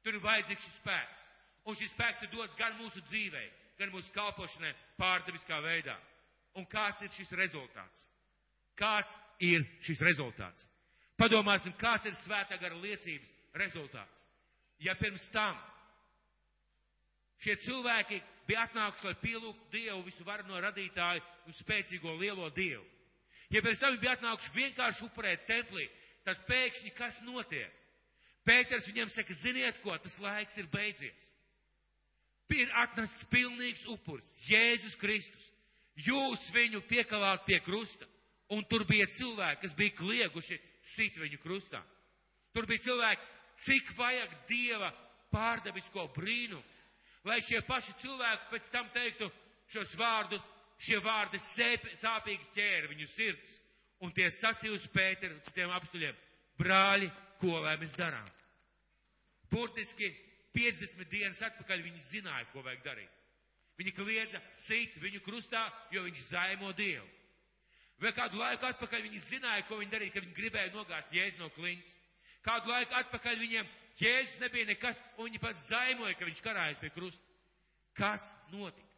[0.06, 1.22] Tur ir vajadzīgs šis spēks.
[1.66, 3.44] Un šis spēks ir dots gan mūsu dzīvē,
[3.80, 5.96] gan mūsu kalpošanai pārdabiskā veidā.
[6.56, 8.04] Un kāds ir šis rezultāts?
[8.80, 9.12] Kāds
[9.44, 10.66] ir šis rezultāts?
[11.20, 14.24] Padomāsim, kāds ir svētā gara liecības rezultāts.
[14.84, 15.56] Ja pirms tam
[17.44, 22.84] šie cilvēki bija atnākuši, lai pielūgtu Dievu visu varu no radītāju un spēcīgo lielo Dievu.
[23.54, 25.88] Ja pēc tam bija atnākuši vienkārši upurēt templī,
[26.26, 27.74] tad pēkšņi kas notiek?
[28.46, 31.32] Pēters viņam saka, ziniet ko, tas laiks ir beidzies.
[32.54, 35.48] Ir atnests pilnīgs upuris, Jēzus Kristus.
[36.06, 38.06] Jūs viņu piekalāt pie krusta,
[38.54, 40.60] un tur bija cilvēki, kas bija klieguši
[40.94, 41.82] sit viņu krustā.
[42.54, 43.26] Tur bija cilvēki,
[43.66, 44.92] cik vajag Dieva
[45.34, 46.62] pārdabisko brīnumu,
[47.26, 49.30] lai šie paši cilvēki pēc tam teiktu
[49.74, 50.44] šos vārdus,
[50.86, 53.58] šie vārdi sēp, sāpīgi ķēra viņu sirds,
[54.04, 56.18] un tie sacīja uz Pēteru, uz tiem apstuļiem,
[56.60, 57.10] brāļi,
[57.42, 58.28] ko lai mēs darām?
[59.52, 60.12] Burtiski
[60.56, 63.22] 50 dienas atpakaļ viņi zināja, ko vajag darīt.
[63.76, 67.08] Viņi kliedza sit viņu krustā, jo viņš zaimo Dievu.
[68.00, 71.50] Vai kādu laiku atpakaļ viņi zināja, ko viņi darīja, ka viņi gribēja nogāzt jēzu no
[71.56, 71.92] kliņas.
[72.44, 73.70] Kādu laiku atpakaļ viņiem
[74.02, 77.22] jēzus nebija nekas, un viņi pats zaimoja, ka viņš karājas pie krusta.
[77.96, 78.92] Kas notika?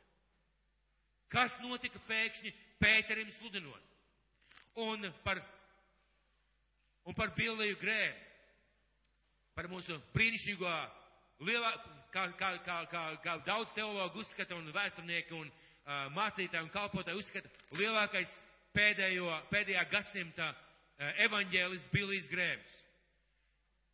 [1.30, 3.86] Kas notika pēkšņi Pēterim sludinot?
[4.78, 5.42] Un par,
[7.10, 8.26] un par Billiju Grēnu,
[9.58, 10.74] par mūsu brīnišķīgo
[11.48, 11.72] lielā,
[12.14, 17.24] kā, kā, kā, kā, kā daudz teologu uzskata un vēsturnieki un uh, mācītāji un kalpotāji
[17.24, 18.34] uzskata, lielākais
[18.78, 22.78] pēdējo, pēdējā gadsimta uh, evaņģēlis Bilijs Grēms.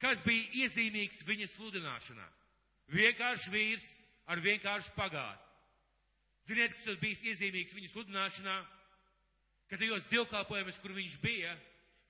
[0.03, 2.27] Kas bija iezīmīgs viņa sludināšanā?
[2.91, 3.85] Vienkārši vīrs
[4.27, 5.49] ar vienkāršu pagātni.
[6.49, 8.57] Ziniet, kas tas bija iezīmīgs viņa sludināšanā?
[9.71, 11.55] Kad tajos divkalpojumus, kur viņš bija,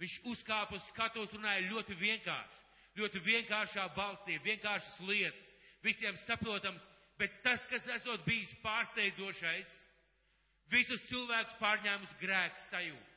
[0.01, 2.63] viņš uzkāpa uz skatos, runāja ļoti vienkārši
[2.99, 5.49] ļoti vienkāršā balsī, vienkāršas lietas,
[5.83, 6.81] visiem saprotams,
[7.17, 9.71] bet tas, kas esot bijis pārsteidzošais,
[10.73, 13.09] visus cilvēkus pārņēmus grēks sajūta.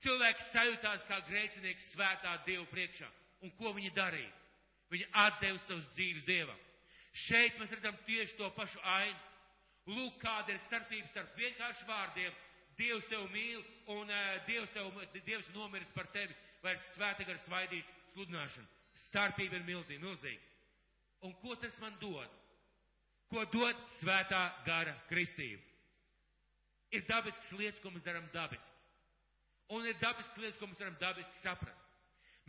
[0.00, 3.08] Cilvēks sajūtās kā grēcinieks svētā Dievu priekšā.
[3.44, 4.32] Un ko viņi darīja?
[4.90, 6.58] Viņi atdeva savus dzīves Dievam.
[7.26, 9.18] Šeit mēs redzam tieši to pašu ainu.
[9.90, 12.34] Lūk, kāda ir starpība starp vienkāršu vārdiem.
[12.78, 14.92] Dievs tevi mīl un uh, Dievs, tev,
[15.26, 18.68] Dievs nomiris par tevi, vai svēta gar svaidīt sludināšanu.
[19.08, 20.46] Starpība ir milzīga, milzīga.
[21.26, 22.38] Un ko tas man dod?
[23.30, 25.62] Ko dod svētā gara kristība?
[26.90, 28.78] Ir dabisks lietas, ko mēs darām dabiski.
[29.70, 31.89] Un ir dabisks lietas, ko mēs varam dabiski saprast.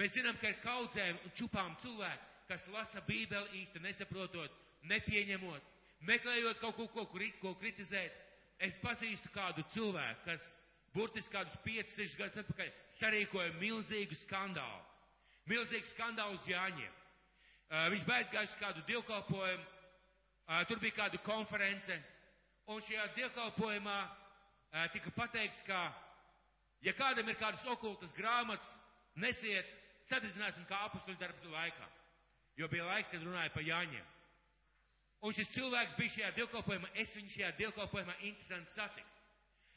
[0.01, 4.53] Mēs zinām, ka ir kaudzēm un čupām cilvēki, kas lasa Bībeli īsti nesaprotot,
[4.89, 5.65] nepieņemot,
[6.09, 7.03] meklējot kaut ko, ko,
[7.41, 8.15] ko kritizēt.
[8.65, 10.47] Es pazīstu kādu cilvēku, kas
[10.95, 14.81] burtiski kādus 5-6 gadus atpakaļ sarīkoja milzīgu skandālu.
[15.53, 16.95] Milzīgu skandālu uz Jāņiem.
[17.69, 21.99] Uh, viņš beidz gājuši kādu dievkalpojumu, uh, tur bija kāda konference,
[22.73, 25.83] un šajā dievkalpojumā uh, tika pateikts, ka,
[26.81, 28.73] ja kādam ir kādas okultas grāmatas,
[29.21, 29.69] nesiet,
[30.11, 31.87] sadedzināsim kā apustuļu darbu laikā.
[32.59, 34.07] Jo bija laiks, kad runāja par Jāņiem.
[35.21, 39.19] Un šis cilvēks bija šajā dievkalpojumā, es viņu šajā dievkalpojumā interesanti satiku.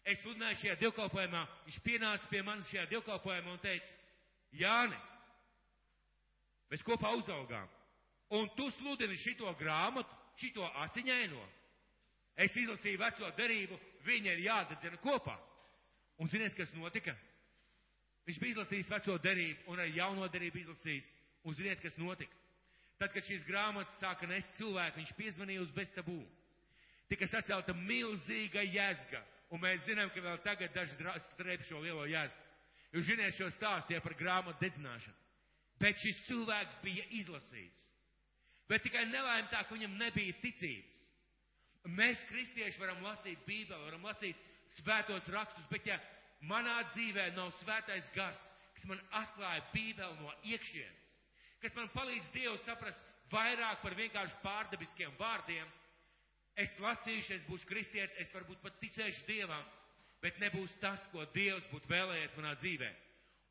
[0.04, 4.00] Es sludināju šajā dievkalpojumā, viņš pienāca pie manis šajā dievkalpojumā un teica,
[4.54, 4.96] Jāni,
[6.70, 7.66] mēs kopā uzaugām,
[8.38, 11.40] un tu sludini šito grāmatu, šito asiņaino.
[12.38, 15.34] Es izlasīju veco derību, viņa ir jādedzina kopā.
[16.22, 17.14] Un ziniet, kas notika?
[18.24, 21.10] Viņš bija izlasījis veco derību un arī jauno derību izlasījis.
[21.44, 22.36] Un ziniet, kas notika?
[22.96, 26.20] Tad, kad šīs grāmatas sāka nest cilvēku, viņš piezvanīja uz bestabū.
[27.10, 29.20] Tika sacelta milzīga jēzga,
[29.52, 32.50] un mēs zinām, ka vēl tagad daži strēp šo lielo jēzgu.
[32.94, 35.16] Jūs ziniet šo stāstu par grāmatu dedzināšanu.
[35.82, 37.88] Bet šis cilvēks bija izlasīts.
[38.70, 40.92] Bet tikai nelaim tā, ka viņam nebija ticības.
[41.92, 44.38] Mēs, kristieši, varam lasīt Bībeli, varam lasīt
[44.78, 45.98] svētos rakstus, bet ja
[46.48, 48.40] manā dzīvē nav svētais gars,
[48.74, 51.02] kas man atklāja Bībeli no iekšienes,
[51.62, 53.00] kas man palīdz Dievu saprast
[53.32, 55.68] vairāk par vienkārši pārdabiskiem vārdiem,
[56.60, 59.64] es lasīšu, es būšu kristietis, es varbūt pat ticēšu Dievam,
[60.22, 62.90] bet nebūs tas, ko Dievs būtu vēlējies manā dzīvē.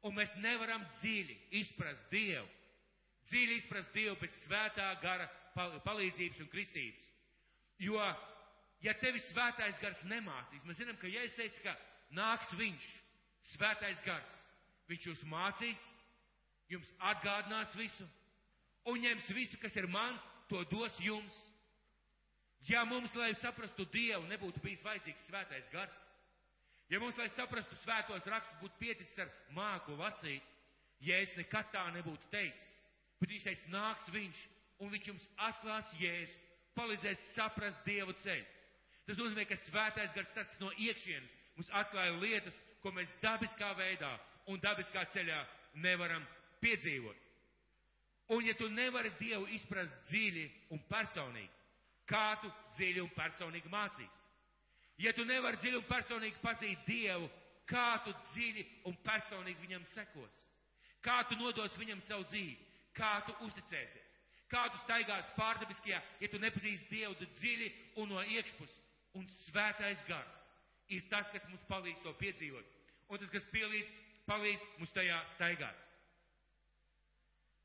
[0.04, 2.48] Un mēs nevaram dziļi izprast Dievu,
[3.30, 7.00] dziļi izprast Dievu bez svētā gara palīdzības un kristības.
[7.84, 8.04] Jo,
[8.84, 11.76] ja tevi svētais gars nemācīs, mēs zinām, ka ja es teicu, ka
[12.18, 12.86] nāks viņš,
[13.54, 14.34] svētais gars,
[14.90, 15.80] viņš jūs mācīs,
[16.72, 18.06] jums atgādinās visu
[18.90, 21.36] un ņems visu, kas ir mans, to dos jums.
[22.68, 25.96] Ja mums, lai saprastu Dievu, nebūtu bijis vajadzīgs svētais gars,
[26.92, 30.44] ja mums, lai saprastu svētos rakstus, būtu pieticis ar māku lasīt,
[31.04, 32.70] ja es nekad tā nebūtu teicis,
[33.20, 34.44] bet viņš teica, nāks viņš,
[34.80, 36.40] un viņš jums atklās jēzu,
[36.78, 38.48] palīdzēs saprast Dievu ceļu.
[39.04, 43.72] Tas nozīmē, ka svētais gars tas, kas no iekšienes mums atklāja lietas, ko mēs dabiskā
[43.78, 44.12] veidā
[44.52, 45.40] un dabiskā ceļā
[45.84, 46.26] nevaram
[46.64, 47.20] piedzīvot.
[48.34, 51.52] Un ja tu nevari Dievu izprast dziļi un personīgi,
[52.08, 54.20] kā tu dziļi un personīgi mācīs?
[55.02, 57.28] Ja tu nevari dziļi un personīgi pazīt Dievu,
[57.70, 60.40] kā tu dziļi un personīgi viņam sekos?
[61.04, 62.56] Kā tu nodos viņam savu dzīvi?
[62.96, 64.10] Kā tu uzticēsies?
[64.48, 67.70] Kā tu staigās pārdabiskajā, ja tu nepazīsti Dievu tu dziļi
[68.02, 68.80] un no iekšpus?
[69.20, 70.43] Un svētais gars
[70.90, 72.72] ir tas, kas mums palīdz to piedzīvot.
[73.10, 73.92] Un tas, kas pielīdz,
[74.28, 75.80] palīdz mums tajā staigāt.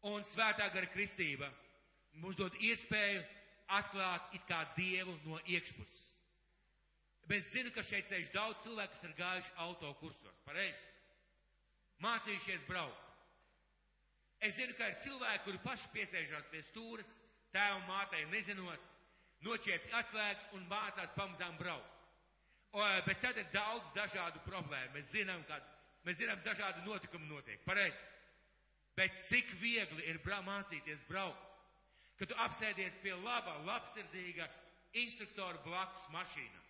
[0.09, 1.49] Un svētā gara kristība
[2.23, 3.25] mums dod iespēju
[3.79, 6.05] atklāt it kā Dievu no iekšpuses.
[7.29, 10.87] Bet es zinu, ka šeit sēž daudz cilvēku, kas ir gājuši auto kursos, pareizi?
[12.01, 13.05] Mācījušies braukt.
[14.41, 17.11] Es zinu, ka ir cilvēki, kuri paši piesēžās pie stūras,
[17.53, 18.89] tēvam mātei nezinot,
[19.45, 21.98] noķēpi atslēgas un mācās pamazām braukt.
[22.73, 24.93] O, bet tad ir daudz dažādu problēmu.
[24.97, 25.57] Mēs zinām, ka
[26.05, 27.63] mēs zinām, dažādi notikumi notiek.
[27.65, 27.99] Pareizi.
[28.99, 31.45] Bet cik viegli ir bra mācīties braukt,
[32.19, 34.49] kad tu apsēdies pie laba, labsirdīga
[34.99, 36.65] instruktora blakus mašīnā.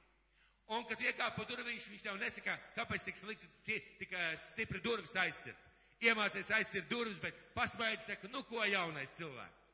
[0.77, 4.13] Un, kad iekāp pa durvīšu, viņš tev nesaka, kāpēc tik slikti, tik
[4.51, 5.65] stipri durvis aizcirt.
[6.05, 9.65] Iemācies aizcirt durvis, bet pasmaidzi saka, nu ko jaunais cilvēks.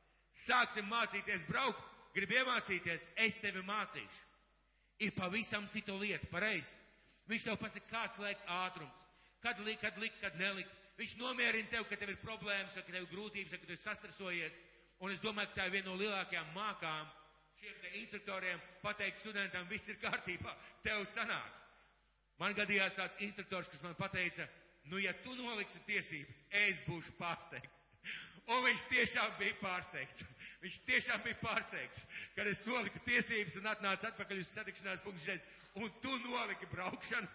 [0.45, 1.83] Sāksim mācīties braukt,
[2.15, 4.23] gribi iemācīties, es tevi mācīšu.
[5.03, 6.71] Ir pavisam cita lieta, pareizi.
[7.27, 9.03] Viņš tev pasaka, kā slēgt ātrums,
[9.43, 13.01] kad likt, kad likt, kad nelikt Viņš nomierina tevi, ka tev ir problēmas, ka tev
[13.01, 14.55] ir grūtības, ka tu esi sastrasojies.
[15.03, 17.09] Un es domāju, ka tā ir viena no lielākajām mākām
[17.59, 20.53] šiem instruktoriem pateikt studentam, viss ir kārtībā,
[20.85, 21.65] tev sanāks.
[22.39, 24.47] Man gadījās tāds instruktors, kas man pateica,
[24.91, 27.83] nu, ja tu noliksi tiesības, es būšu pārsteigts.
[28.45, 30.25] Un viņš tiešām bija pārsteigts.
[30.63, 32.03] Viņš tiešām bija pārsteigts,
[32.35, 35.39] kad es noliku tiesības un atnācu atpakaļ uz satikšanās punktu,
[35.81, 37.27] un tu noliki braukšanu.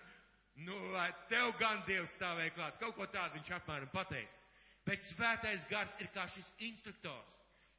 [0.61, 2.79] Nu, lai tev gan Dievs stāvēja klāt.
[2.81, 4.41] Kaut ko tādu viņš apmēram pateica.
[4.85, 7.33] Bet svētais gars ir kā šis instruktors,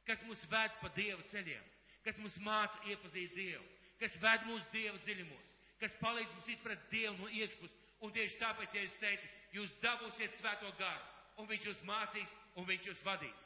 [0.08, 1.68] kas mūs ved pa Dieva ceļiem,
[2.06, 3.64] kas mūs māca iepazīt Dievu,
[4.00, 5.48] kas ved mūsu Dieva dziļumos,
[5.82, 7.78] kas palīdz mums izprast Dievu no iekšpus.
[8.02, 11.04] Un tieši tāpēc, ja es teicu, jūs dabūsiet svēto garu,
[11.38, 13.44] un viņš jūs mācīs, un viņš jūs vadīs.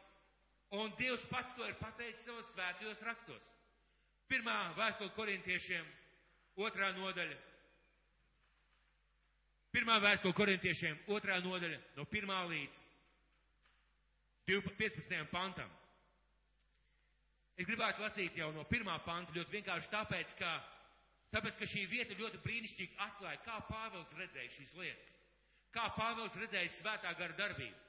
[0.76, 3.44] Un Dievs pats to ir pateicis savos svētajos rakstos.
[4.28, 5.86] Pirmā vēstule korintiešiem,
[6.66, 7.36] otrā nodaļa.
[9.76, 12.82] Pirmā vēstule korintiešiem, otrā nodaļa, no pirmā līdz
[14.46, 15.24] 15.
[15.30, 15.70] pantam.
[17.56, 20.52] Es gribētu lasīt jau no pirmā panta ļoti vienkārši tāpēc, ka,
[21.32, 25.14] tāpēc, ka šī vieta ļoti brīnišķīgi atklāja, kā Pāvils redzēja šīs lietas.
[25.72, 27.85] Kā Pāvils redzēja svētā gara darbību.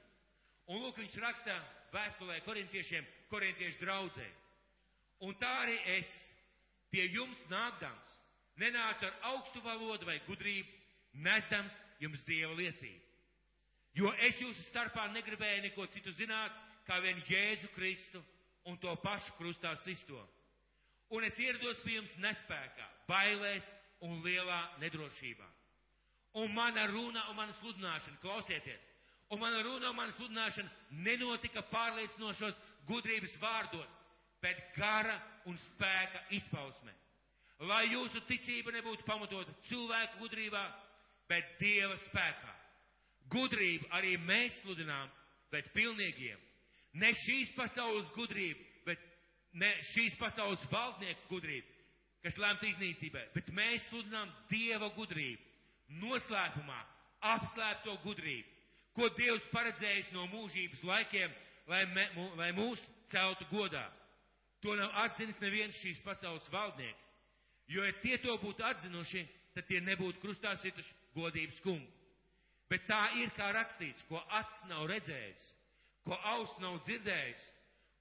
[0.68, 1.54] Un lūk, viņš raksta
[1.94, 4.26] vēstulē korintiešiem, korintiešu draudzē.
[5.24, 6.08] Un tā arī es
[6.92, 8.16] pie jums nākdams,
[8.60, 10.68] nenācu ar augstu valodu vai gudrību,
[11.24, 13.04] nesdams jums dieva liecību.
[13.98, 16.52] Jo es jūsu starpā negribēju neko citu zināt,
[16.86, 18.20] kā vien Jēzu Kristu
[18.68, 20.20] un to pašu krustā sisto.
[21.10, 23.64] Un es ierados pie jums nespējā, bailēs
[24.04, 25.48] un lielā nedrošībā.
[26.38, 28.87] Un mana runa un mana sludināšana, klausieties,
[29.28, 30.70] un mana runa un mana sludināšana
[31.04, 32.56] nenotika pārliecinošos
[32.88, 33.98] gudrības vārdos,
[34.40, 36.94] bet gara un spēka izpausmē.
[37.68, 40.62] Lai jūsu ticība nebūtu pamatota cilvēku gudrībā,
[41.28, 42.54] bet Dieva spēkā.
[43.28, 45.10] Gudrību arī mēs sludinām,
[45.52, 46.38] bet pilnīgiem.
[47.02, 49.02] Ne šīs pasaules gudrība, bet
[49.52, 51.74] ne šīs pasaules valdnieku gudrība,
[52.24, 55.42] kas lemta iznīcībai, bet mēs sludinām Dieva gudrību,
[56.00, 56.78] noslēpumā,
[57.34, 58.57] apslēpto gudrību,
[58.98, 61.34] ko Dievs paredzējis no mūžības laikiem,
[61.70, 62.82] lai, me, mū, lai mūs
[63.12, 63.84] celtu godā.
[64.64, 67.04] To nav atzinis neviens šīs pasaules valdnieks,
[67.70, 69.22] jo, ja tie to būtu atzinuši,
[69.54, 71.86] tad tie nebūtu krustā situši godības kungu.
[72.68, 75.46] Bet tā ir kā rakstīts, ko acs nav redzējis,
[76.04, 77.44] ko auss nav dzirdējis,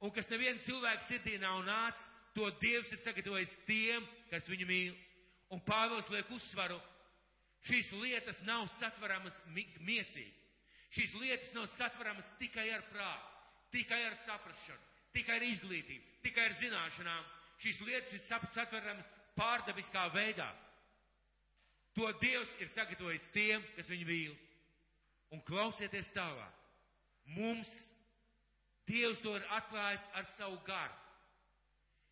[0.03, 4.97] un kas neviena cilvēka sirdī nav nācis, to Dievs ir sagatavojis tiem, kas viņu mīl.
[5.53, 6.77] Un Pāvils liek uzsvaru,
[7.69, 10.33] šīs lietas nav satveramas miesīgi.
[10.95, 13.33] Šīs lietas nav satveramas tikai ar prātu,
[13.75, 17.25] tikai ar saprašanu, tikai ar izglītību, tikai ar zināšanām.
[17.63, 20.47] Šīs lietas ir satveramas pārdabiskā veidā.
[21.97, 24.33] To Dievs ir sagatavojis tiem, kas viņu mīl.
[25.33, 26.63] Un klausieties tālāk.
[27.35, 27.71] Mums
[28.87, 30.93] Dievs to ir atklājis ar savu garu.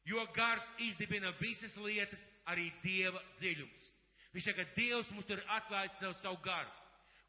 [0.05, 3.85] Jo gars izdibina visas lietas, arī Dieva dziļums.
[4.33, 6.73] Viņš saka, ka Dievs mums tur atklājis savu, savu garu.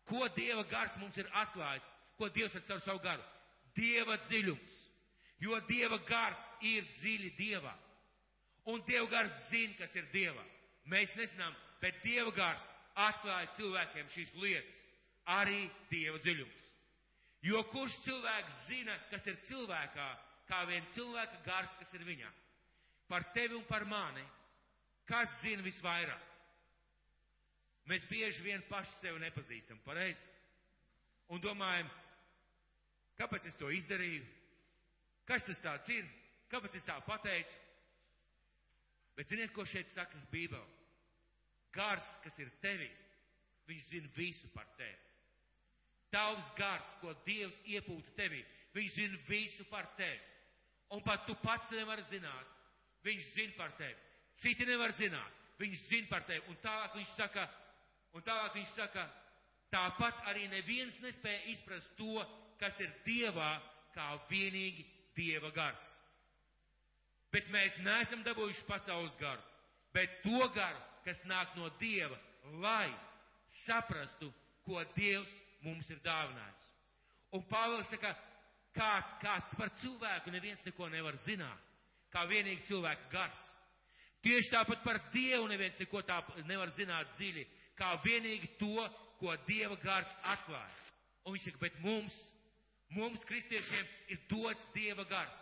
[0.06, 1.86] Ko Dieva gars mums ir atklājis?
[2.16, 3.24] Ko Dievs ar savu garu?
[3.76, 4.76] Dieva dziļums.
[5.42, 7.74] Jo Dieva gars ir dziļi Dievā.
[8.72, 10.44] Un Dieva gars zina, kas ir Dievā.
[10.90, 12.62] Mēs nezinām, bet Dieva gars
[12.96, 14.78] atklāja cilvēkiem šīs lietas,
[15.36, 16.62] arī Dieva dziļums.
[17.46, 20.06] Jo kurš cilvēks zina, kas ir cilvēkā,
[20.48, 22.30] kā vien cilvēka gars, kas ir viņā?
[23.10, 24.24] Par tevi un par mani,
[25.06, 26.35] kas zina visvairāk?
[27.86, 30.22] Mēs bieži vien paši sevi nepazīstam, pareizi?
[31.30, 31.88] Un domājam,
[33.18, 34.24] kāpēc es to izdarīju?
[35.26, 36.06] Kas tas tāds ir?
[36.50, 37.62] Kāpēc es tā pateicu?
[39.16, 40.66] Bet ziniet, ko šeit saka Bībele?
[41.74, 42.88] Gars, kas ir tevi,
[43.68, 44.98] viņš zina visu par tevi.
[46.14, 48.42] Tavs gars, ko Dievs iepūta tevī,
[48.76, 50.20] viņš zina visu par tevi.
[50.94, 52.52] Un pat tu pats nevar zināt,
[53.04, 53.96] viņš zina par tevi.
[54.42, 56.44] Citi nevar zināt, viņš zina par tevi.
[56.52, 57.48] Un tālāk viņš saka,
[58.16, 59.04] un tālāk viņš saka,
[59.72, 62.24] tāpat arī neviens nespēja izprast to,
[62.60, 63.50] kas ir Dievā,
[63.92, 65.84] kā vienīgi Dieva gars.
[67.32, 69.42] Bet mēs neesam dabūjuši pasaules garu,
[69.92, 72.16] bet to garu, kas nāk no Dieva,
[72.62, 72.88] lai
[73.64, 74.30] saprastu,
[74.64, 75.32] ko Dievs
[75.64, 76.70] mums ir dāvinājis.
[77.36, 78.14] Un Pāvils saka,
[78.76, 81.68] kā, kāds par cilvēku neviens neko nevar zināt,
[82.12, 83.44] kā vienīgi cilvēka gars.
[84.24, 87.44] Tieši tāpat par Dievu neviens neko tā nevar zināt dziļi,
[87.78, 88.88] kā vienīgi to,
[89.20, 90.74] ko Dieva gars atklāja.
[91.26, 92.16] Un viņš saka, bet mums,
[92.94, 95.38] mums kristiešiem ir dots Dieva gars,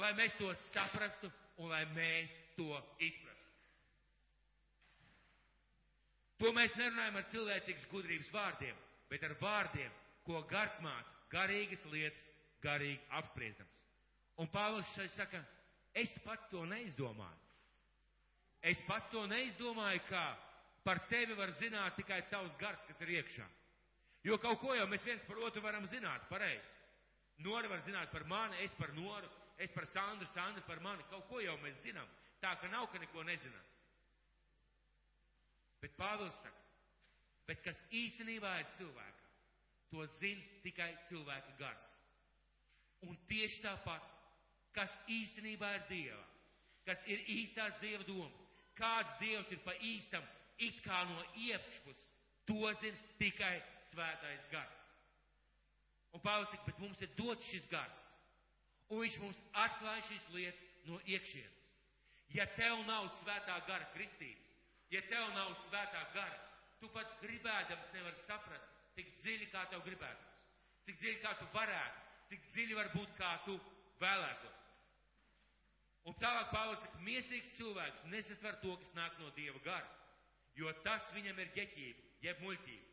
[0.00, 1.30] lai mēs to saprastu
[1.60, 3.36] un lai mēs to izprastu.
[6.40, 8.76] To mēs nerunājam ar cilvēcīgas gudrības vārdiem,
[9.10, 9.90] bet ar vārdiem,
[10.24, 12.22] ko gars māca, garīgas lietas,
[12.64, 13.76] garīgi apspriestams.
[14.40, 15.42] Un Pāvils šeit saka,
[15.92, 17.48] es pats to neizdomāju.
[18.64, 20.24] Es pats to neizdomāju, kā
[20.84, 23.46] par tevi var zināt tikai tavs gars, kas ir iekšā.
[24.24, 26.78] Jo kaut ko jau mēs viens par otru varam zināt, pareizi.
[27.40, 29.28] Nora var zināt par mani, es par Noru,
[29.58, 31.04] es par Sandru, Sandra par mani.
[31.10, 32.08] Kaut ko jau mēs zinām.
[32.40, 33.66] Tā ka nav, ka neko nezinām.
[35.80, 36.66] Bet Pāvils saka,
[37.48, 39.28] bet kas īstenībā ir cilvēkā,
[39.90, 41.86] to zina tikai cilvēka gars.
[43.08, 44.04] Un tieši tāpat,
[44.76, 46.20] kas īstenībā ir Dieva,
[46.84, 48.44] kas ir īstās Dieva domas,
[48.76, 50.26] kāds Dievs ir pa īstam,
[50.66, 52.00] it kā no iepšpus,
[52.48, 53.56] to zina tikai
[53.90, 54.76] svētais gars.
[56.14, 57.98] Un Pāvils saka, bet mums ir dots šis gars.
[58.90, 61.58] Un viņš mums atklāja šīs lietas no iekšienes.
[62.34, 64.50] Ja tev nav svētā gara kristības,
[64.90, 66.38] ja tev nav svētā gara,
[66.80, 70.38] tu pat gribēdams nevar saprast, tik dziļi kā tev gribētos,
[70.86, 73.56] cik dziļi kā tu varētu, cik dziļi var būt kā tu
[74.02, 74.58] vēlētos.
[76.08, 79.99] Un tālāk Pāvils saka, miesīgs cilvēks nesatver to, kas nāk no Dieva gara,
[80.58, 82.86] jo tas viņam ir ģeķība, jeb muļķība.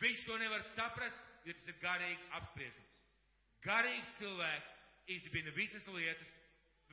[0.00, 2.96] Viņš to nevar saprast, jo tas ir garīgi apspriežams.
[3.64, 4.70] Garīgs cilvēks
[5.12, 6.30] izdibina visas lietas,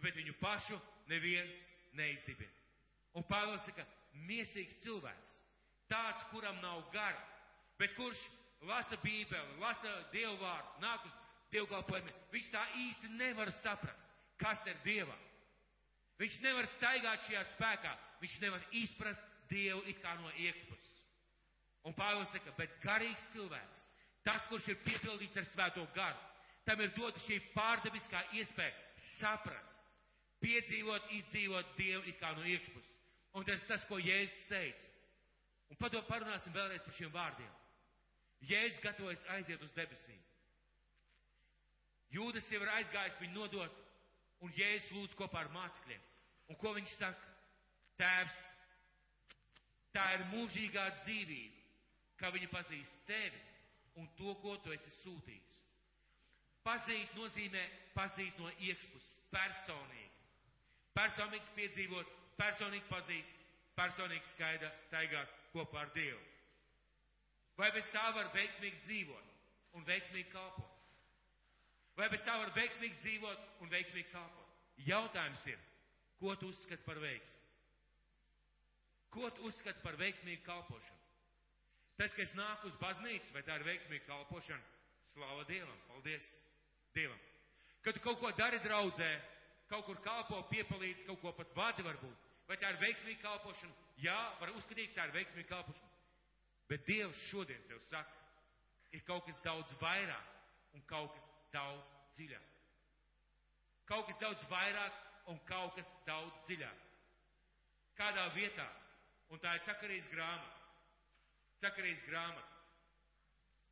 [0.03, 1.55] bet viņu pašu neviens
[1.95, 2.51] neizdibina.
[3.15, 3.85] Un Pāvils saka,
[4.27, 5.37] miesīgs cilvēks,
[5.89, 7.21] tāds, kuram nav gara,
[7.79, 8.19] bet kurš
[8.67, 11.15] lasa Bībeli, lasa Dievu vārdu, nāk uz
[11.53, 14.05] dievkalpojumu, viņš tā īsti nevar saprast,
[14.41, 15.15] kas ir Dievā.
[16.17, 20.95] Viņš nevar staigāt šajā spēkā, viņš nevar izprast Dievu it kā no iekšpuses.
[21.87, 23.85] Un Pāvils saka, bet garīgs cilvēks,
[24.27, 26.19] tas, kurš ir piepildīts ar svēto garu,
[26.67, 28.75] tam ir dota šī pārdabiskā iespēja
[29.17, 29.85] saprast,
[30.43, 32.93] piedzīvot, izdzīvot Dievu it kā no iekšpuses.
[33.37, 34.91] Un tas ir tas, ko Jēzus teica.
[35.71, 37.53] Un par to parunāsim vēlreiz par šiem vārdiem.
[38.47, 40.19] Jēzus gatavojas aiziet uz debesīm.
[42.13, 43.81] Jūdas jau ir aizgājis viņu nodot,
[44.43, 46.03] un Jēzus lūdz kopā ar mācekļiem.
[46.47, 47.33] Un ko viņš saka?
[47.99, 48.37] Tēvs,
[49.97, 51.65] tā ir mūžīgā dzīvība,
[52.21, 53.41] ka viņi pazīst tevi
[53.97, 55.53] un to, ko tu esi sūtījis.
[56.65, 57.63] Pazīt nozīmē
[57.95, 60.05] pazīt no iekšpuses, personīgi.
[60.97, 63.35] Personīgi piedzīvot, personīgi pazīt,
[63.77, 66.21] personīgi skaidra, staigāt kopā ar Dievu.
[67.57, 70.73] Vai bez tā var veiksmīgi dzīvot un veiksmīgi kalpot?
[71.97, 74.53] Vai bez tā var veiksmīgi dzīvot un veiksmīgi kalpot?
[74.85, 75.61] Jautājums ir,
[76.19, 77.46] ko tu uzskati par veiksmu?
[79.17, 81.05] Ko tu uzskati par veiksmīgu kalpošanu?
[81.97, 84.61] Tas, ka es nāku uz baznīcu, vai tā ir veiksmīga kalpošana?
[85.09, 86.27] Slāva Dievam, paldies
[86.93, 87.17] Dievam.
[87.81, 89.09] Kad tu kaut ko dari draudzē,
[89.71, 93.73] kaut kur kalpo, piepalīdz, kaut ko pat vadi varbūt, vai tā ir veiksmīga kalpošana?
[94.05, 95.93] Jā, var uzskatīt, ka tā ir veiksmīga kalpošana.
[96.69, 98.13] Bet Dievs šodien tev saka,
[98.93, 102.57] ir kaut kas daudz vairāk un kaut kas daudz dziļāk.
[103.89, 106.83] Kaut kas daudz vairāk un kaut kas daudz dziļāk.
[107.97, 108.67] Kādā vietā?
[109.33, 110.63] Un tā ir Cakarijas grāmata.
[111.63, 112.55] Cakarijas grāmata.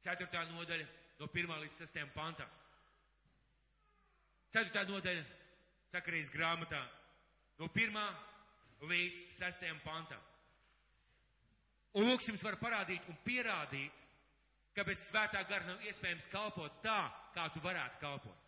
[0.06, 0.86] Ceturtā nodaļa
[1.20, 2.50] no 1 līdz 6 pantam.
[4.54, 5.26] Ceturtā nodaļa
[5.94, 6.82] Cakarijas grāmatā
[7.60, 8.00] no 1
[8.92, 10.24] līdz 6 pantam.
[11.96, 14.02] Un lūk, jums var parādīt un pierādīt,
[14.76, 17.00] ka bez svētā gara nav iespējams kalpot tā,
[17.36, 18.42] kā tu varētu kalpot.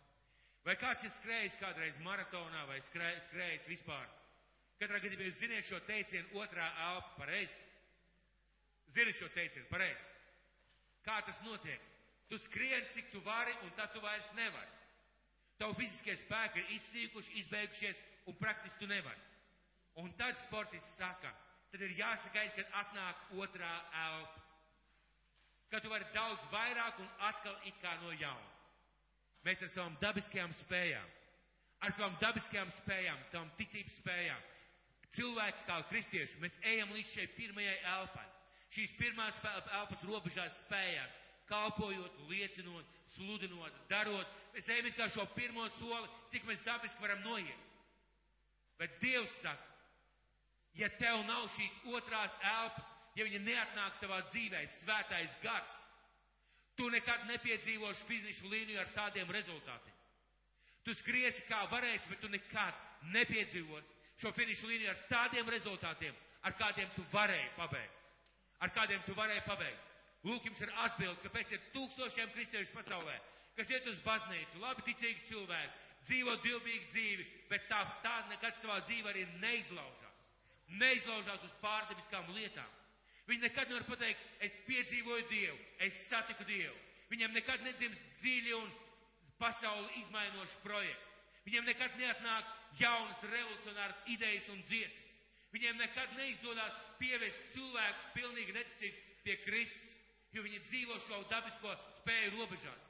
[0.66, 4.04] Vai kāds ir skrējis kādreiz maratonā vai skrējis vispār?
[4.78, 7.56] Katrā gadījumā jūs ziniet šo teicienu otrā elpa pareizi.
[8.94, 10.04] Zini šo teicienu pareizi.
[11.06, 11.82] Kā tas notiek?
[12.28, 14.74] Tu skrien, cik tu vari, un tad tu vairs nevari.
[15.58, 19.24] Tavu fiziskie spēki ir izsīkuši, izbeigušies, un praktiski tu nevari.
[19.98, 21.32] Un tad sportists saka,
[21.72, 23.72] tad ir jāsagaida, kad atnāk otrā
[24.04, 24.44] elpa.
[25.72, 28.52] Kad tu vari daudz vairāk un atkal it kā no jauna.
[29.44, 31.10] Mēs ar savām dabiskajām spējām,
[31.82, 34.46] ar savām dabiskajām spējām, tām ticības spējām,
[35.16, 38.26] cilvēki kā kristieši, mēs ejam līdz šai pirmajai elpai.
[38.74, 41.14] Šīs pirmās elpas robežās spējās,
[41.48, 44.36] kalpojot, liecinot, sludinot, darot.
[44.52, 47.64] Mēs ejam kā šo pirmo soli, cik mēs dabiski varam noiet.
[48.78, 49.64] Bet Dievs saka,
[50.78, 55.70] ja tev nav šīs otrās elpas, ja viņa neatnāk tavā dzīvē, svētais gars,
[56.78, 59.96] tu nekad nepiedzīvoši finišu līniju ar tādiem rezultātiem.
[60.86, 62.76] Tu skriesi kā varēsi, bet tu nekad
[63.16, 67.98] nepiedzīvosi šo finišu līniju ar tādiem rezultātiem, ar kādiem tu varēji pabeigt.
[68.58, 69.84] Ar kādiem tu varēji pabeigt.
[70.26, 73.14] Lūk, jums ir atbildi, kāpēc ir tūkstošiem kristiešu pasaulē,
[73.56, 78.80] kas iet uz baznīcu, labi ticīgi cilvēki, dzīvo dilbīgu dzīvi, bet tā, tā nekad savā
[78.88, 80.18] dzīvē arī neizlaužās.
[80.80, 82.74] Neizlaužās uz pārdabiskām lietām.
[83.28, 86.76] Viņi nekad nevar pateikt, es piedzīvoju Dievu, es satiku Dievu.
[87.12, 88.70] Viņam nekad nedzimst dziļi un
[89.38, 91.14] pasauli izmainoši projekti.
[91.46, 95.04] Viņiem nekad neatnāk jaunas revolucionāras idejas un dziesmas.
[95.54, 99.96] Viņiem nekad neizdodas pievest cilvēkus pilnīgi neticīgus pie Kristus,
[100.34, 102.84] jo viņi dzīvo šo dabisko spēju robežās.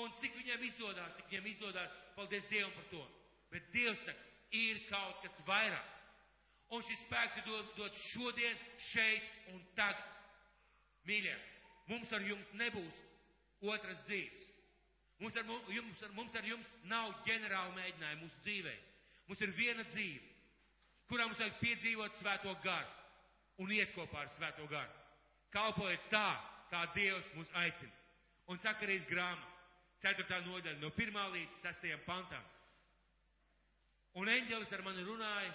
[0.00, 3.04] Un cik viņiem izdodas, cik viņiem izdodas, paldies Dievam par to.
[3.50, 5.96] Bet Dievs saka, ir kaut kas vairāk.
[6.70, 8.58] Un šis spēks ir dot, dot šodien,
[8.92, 10.06] šeit un tagad.
[11.08, 11.34] Mīļie,
[11.90, 13.00] mums ar jums nebūs
[13.66, 14.46] otras dzīves.
[15.20, 18.76] Mums ar, jums, ar, mums ar jums nav ģenerāla mēģinājuma mūsu dzīvē.
[19.30, 20.24] Mums ir viena dzīve,
[21.06, 24.96] kurā mums vajag piedzīvot svēto garu un iet kopā ar svēto garu.
[25.54, 26.24] Kalpojiet tā,
[26.72, 27.92] kā Dievs mūs aicina.
[28.50, 29.46] Un sakarīs grāmata,
[30.02, 30.40] 4.
[30.48, 31.18] nodaļa, no 1.
[31.36, 31.86] līdz 6.
[32.08, 32.42] pantam.
[34.18, 35.52] Un eņģelis ar mani runāja,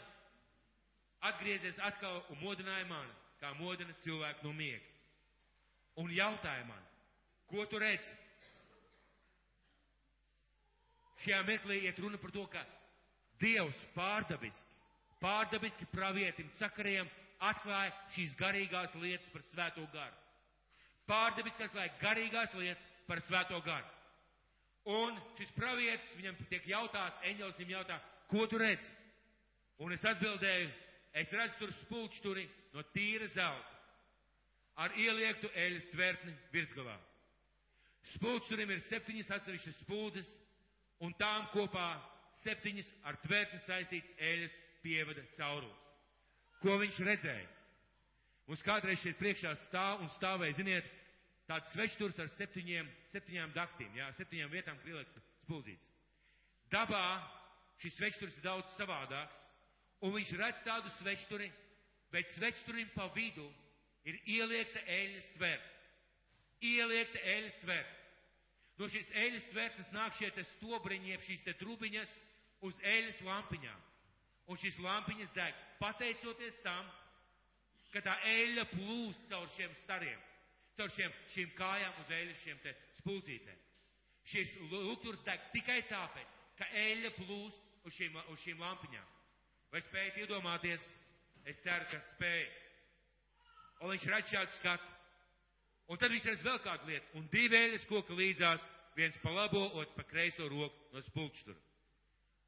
[1.34, 3.11] atgriezies atkal un modināja mani,
[3.41, 4.88] kā modina cilvēku no miega.
[5.99, 6.88] Un jautāja man,
[7.51, 8.15] ko tu redzi?
[11.26, 12.63] Šajā mirklī iet runa par to, ka
[13.42, 14.76] Dievs pārdabiski,
[15.20, 17.10] pārdabiski pravietim sakariem
[17.44, 20.22] atklāja šīs garīgās lietas par svēto garu.
[21.10, 23.92] Pārdabiski atklāja garīgās lietas par svēto garu.
[24.86, 28.90] Un šis pravietis, viņam tiek jautāts, eņģelis viņam jautā, ko tu redzi?
[29.82, 30.70] Un es atbildēju,
[31.18, 33.76] es redzu tur spulčturi no tīra zelta
[34.86, 36.96] ar ieliektu eļas tvertni virsgalā.
[38.14, 40.28] Spulčturim ir septiņas atsevišķas spuldzes,
[41.02, 41.88] un tām kopā
[42.44, 45.84] septiņas ar tvertni saistīts eļas pievada caurulis.
[46.62, 47.48] Ko viņš redzēja?
[48.46, 50.90] Mums kādreiz šeit priekšā stāv un stāvēja, ziniet,
[51.50, 55.92] tāds svečturs ar septiņiem, septiņām daktīm, jā, septiņām vietām, kur ieliekts spuldzīts.
[56.74, 57.06] Dabā
[57.82, 59.38] šis svečturs ir daudz savādāks,
[60.06, 61.50] un viņš redz tādu svečturi,
[62.14, 63.46] bet svečturim pa vidu
[64.06, 65.72] ir ieliekta eļas tverta.
[66.66, 68.05] Ieliekta eļas tverta.
[68.80, 72.15] No šīs eļas tvertas nāk šie te stobriņi, jeb šīs te trubiņas
[72.67, 73.84] uz eļas lampiņām.
[74.51, 76.89] Un šīs lampiņas deg, pateicoties tam,
[77.93, 80.19] ka tā eļa plūst caur šiem stariem,
[80.76, 83.61] caur šiem, šīm kājām uz eļas šiem te spulcītēm.
[84.26, 89.11] Šis lukturs deg tikai tāpēc, ka eļa plūst uz šīm, uz šīm lampiņām.
[89.71, 90.84] Vai spējat iedomāties?
[91.45, 92.61] Es ceru, ka spējat.
[93.84, 94.95] Un viņš redz šādu skatu.
[95.92, 97.12] Un tad viņš redz vēl kādu lietu.
[97.20, 98.64] Un divi eļas koki līdzās,
[98.98, 101.58] viens pa labo, otrs pa kreiso roku no spulkštura.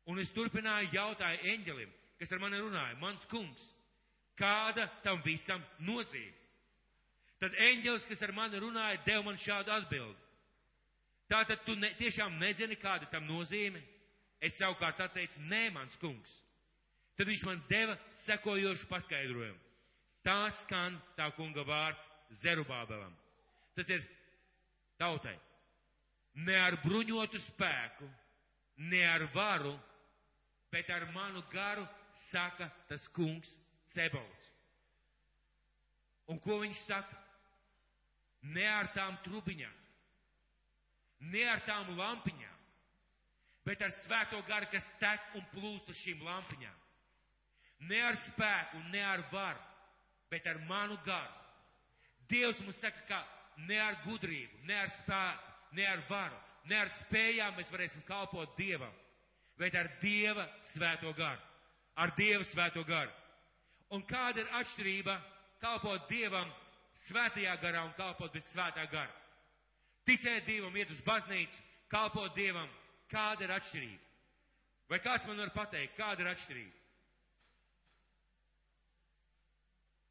[0.07, 3.63] Un es turpināju jautāju eņģelim, kas ar mani runāja, mans kungs,
[4.39, 6.33] kāda tam visam nozīme?
[7.37, 10.23] Tad eņģelis, kas ar mani runāja, deva man šādu atbildi.
[11.29, 13.83] Tātad tu ne, tiešām nezini, kāda tam nozīme?
[14.41, 16.33] Es savukārt atteicu, nē, mans kungs.
[17.17, 19.59] Tad viņš man deva sekojošu paskaidrojumu.
[20.25, 22.09] Tā skan tā kunga vārds
[22.41, 23.13] Zerubābelam.
[23.77, 24.01] Tas ir
[24.97, 25.35] tautai.
[26.41, 28.07] Ne ar bruņotu spēku,
[28.89, 29.75] ne ar varu,
[30.73, 31.85] bet ar manu garu
[32.31, 33.49] saka tas kungs
[33.93, 34.47] Sebauts.
[36.27, 37.21] Un ko viņš saka?
[38.53, 39.77] Ne ar tām trubiņām,
[41.31, 42.57] ne ar tām lampiņām,
[43.65, 46.83] bet ar svēto garu, kas tek un plūst uz šīm lampiņām.
[47.89, 49.63] Ne ar spēku, ne ar varu,
[50.31, 51.33] bet ar manu garu.
[52.29, 53.23] Dievs mums saka, ka
[53.65, 56.39] ne ar gudrību, ne ar spēku, ne ar varu,
[56.69, 58.93] ne ar spējām mēs varēsim kalpot Dievam,
[59.57, 61.41] bet ar Dieva svēto garu.
[61.97, 63.11] Ar Dieva svēto garu.
[63.95, 65.15] Un kāda ir atšķirība
[65.63, 66.49] kalpot Dievam
[67.07, 69.13] svētajā garā un kalpot bez svētā gara?
[70.05, 72.69] Ticēt Dievam, iet uz baznīcu, kalpot Dievam
[73.11, 74.03] Kāda ir atšķirība?
[74.91, 76.75] Vai kāds man var pateikt, kāda ir atšķirība?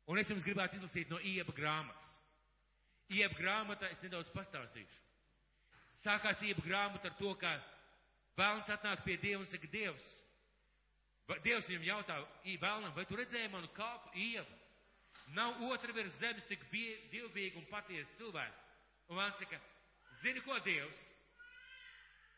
[0.06, 2.12] Un es jums gribētu izlasīt no ieba grāmatas.
[3.14, 5.02] Ieba grāmatā es nedaudz pastāstīšu.
[6.02, 7.52] Sākās ieba grāmata ar to, ka
[8.38, 10.06] vēlns atnāk pie Dieva un saka, Dievs,
[11.42, 14.58] Dievs viņam jautā, vēlnam, vai tu redzēji manu kāpu ievu?
[15.34, 18.60] Nav otra virs zemes tik dievbīgi un patiesi cilvēki.
[19.10, 19.58] Un vēlns saka,
[20.22, 21.00] zini ko, Dievs?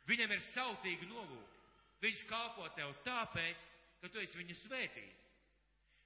[0.08, 1.56] Viņam ir sautīgi nolūki.
[2.00, 3.64] Viņš kalpo tev tāpēc,
[4.00, 5.24] ka tu esi viņu svētījis.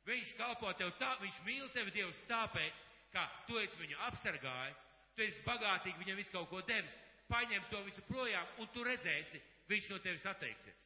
[0.09, 2.83] Viņš kalpo tev tā, viņš mīl tevi Dievs tāpēc,
[3.13, 4.83] ka tu esi viņu apsargājis,
[5.17, 6.97] tu esi bagātīgi viņam visu kaut ko devis,
[7.29, 10.83] paņem to visu projām, un tu redzēsi, viņš no tevis atteiksies.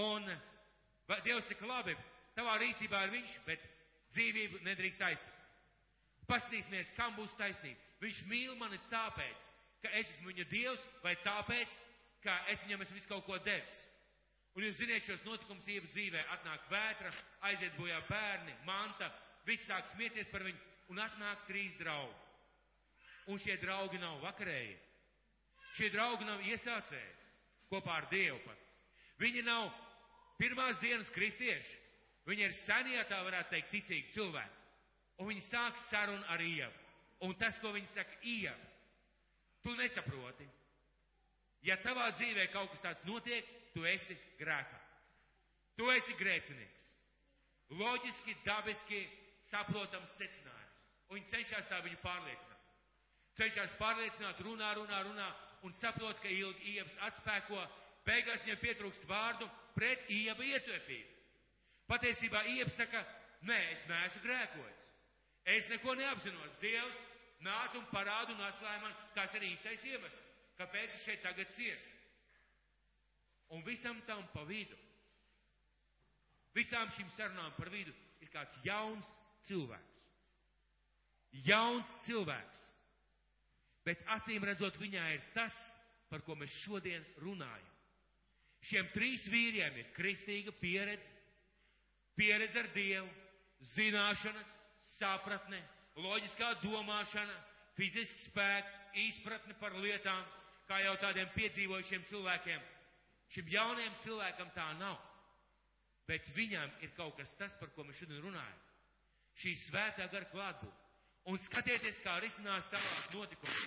[0.00, 0.26] Un
[1.24, 1.94] Dievs saka, labi,
[2.36, 3.64] tavā rīcībā ir viņš, bet
[4.14, 5.42] dzīvību nedrīkst aizstāvēt.
[6.28, 7.80] Pastīsimies, kam būs taisnība.
[8.00, 9.48] Viņš mīl mani tāpēc,
[9.84, 11.76] ka es esmu viņa Dievs, vai tāpēc,
[12.24, 13.74] ka es viņam esmu visu kaut ko devis.
[14.54, 17.10] Un jūs ziniet šos notikumus ievu dzīvē, atnāk vētra,
[17.50, 19.10] aiziet bojā bērni, manta,
[19.44, 20.60] viss sāk smieties par viņu,
[20.92, 22.20] un atnāk trīs draugi.
[23.32, 24.74] Un šie draugi nav vakarēji.
[25.74, 27.14] Šie draugi nav iesācēji
[27.70, 28.60] kopā ar Dievu pat.
[29.22, 29.70] Viņi nav
[30.38, 31.80] pirmās dienas kristieši.
[32.28, 34.60] Viņi ir senie, tā varētu teikt, ticīgi cilvēki.
[35.20, 36.72] Un viņi sāk sarunu ar Ievu.
[37.24, 38.70] Un tas, ko viņi saka, Ievu,
[39.64, 40.46] tu nesaproti.
[41.64, 44.80] Ja tavā dzīvē kaut kas tāds notiek, tu esi grēkā.
[45.78, 46.90] Tu esi grēcinieks.
[47.74, 49.00] Loģiski, dabiski
[49.48, 50.63] saprotams secinājums.
[51.08, 52.68] Un viņi cenšas tā viņu pārliecināt.
[53.38, 55.28] Cenšas pārliecināt, runā, runā, runā
[55.66, 57.60] un saprot, ka ilgi ievas atspēko,
[58.06, 61.10] beigās viņam pietrūkst vārdu pret ieva ietvērtību.
[61.90, 63.02] Patiesībā ievas saka,
[63.44, 64.84] nē, es neesmu grēkojis.
[65.54, 66.54] Es neko neapzinos.
[66.62, 67.00] Dievs
[67.44, 70.24] nāca un parāda un atklāja man, kas ir īstais iemesls
[70.58, 71.92] kāpēc es šeit tagad ciešu.
[73.54, 74.78] Un visam tam pa vidu
[76.54, 77.92] visām šīm sarunām par vidu
[78.22, 79.08] ir kāds jauns
[79.48, 80.04] cilvēks.
[81.42, 82.60] Jauns cilvēks.
[83.84, 85.54] Bet acīm redzot, viņā ir tas,
[86.08, 87.70] par ko mēs šodien runājam.
[88.64, 91.08] Šiem trīs vīriem ir kristīga pieredze,
[92.16, 93.10] pieredze ar Dievu,
[93.74, 94.52] zināšanas,
[94.94, 95.58] sapratne,
[96.00, 97.34] loģiskā domāšana,
[97.76, 98.78] fizisks spēks,
[99.08, 100.22] izpratne par lietām,
[100.68, 102.62] kā jau tādiem piedzīvojušiem cilvēkiem.
[103.34, 104.96] Šim jaunajam cilvēkam tā nav.
[106.08, 108.64] Bet viņam ir kaut kas tas, par ko mēs šodien runājam.
[109.40, 110.83] Šī svētā gara klātbūtne.
[111.30, 113.66] Un skatieties, kā risinās tālāk notikumi.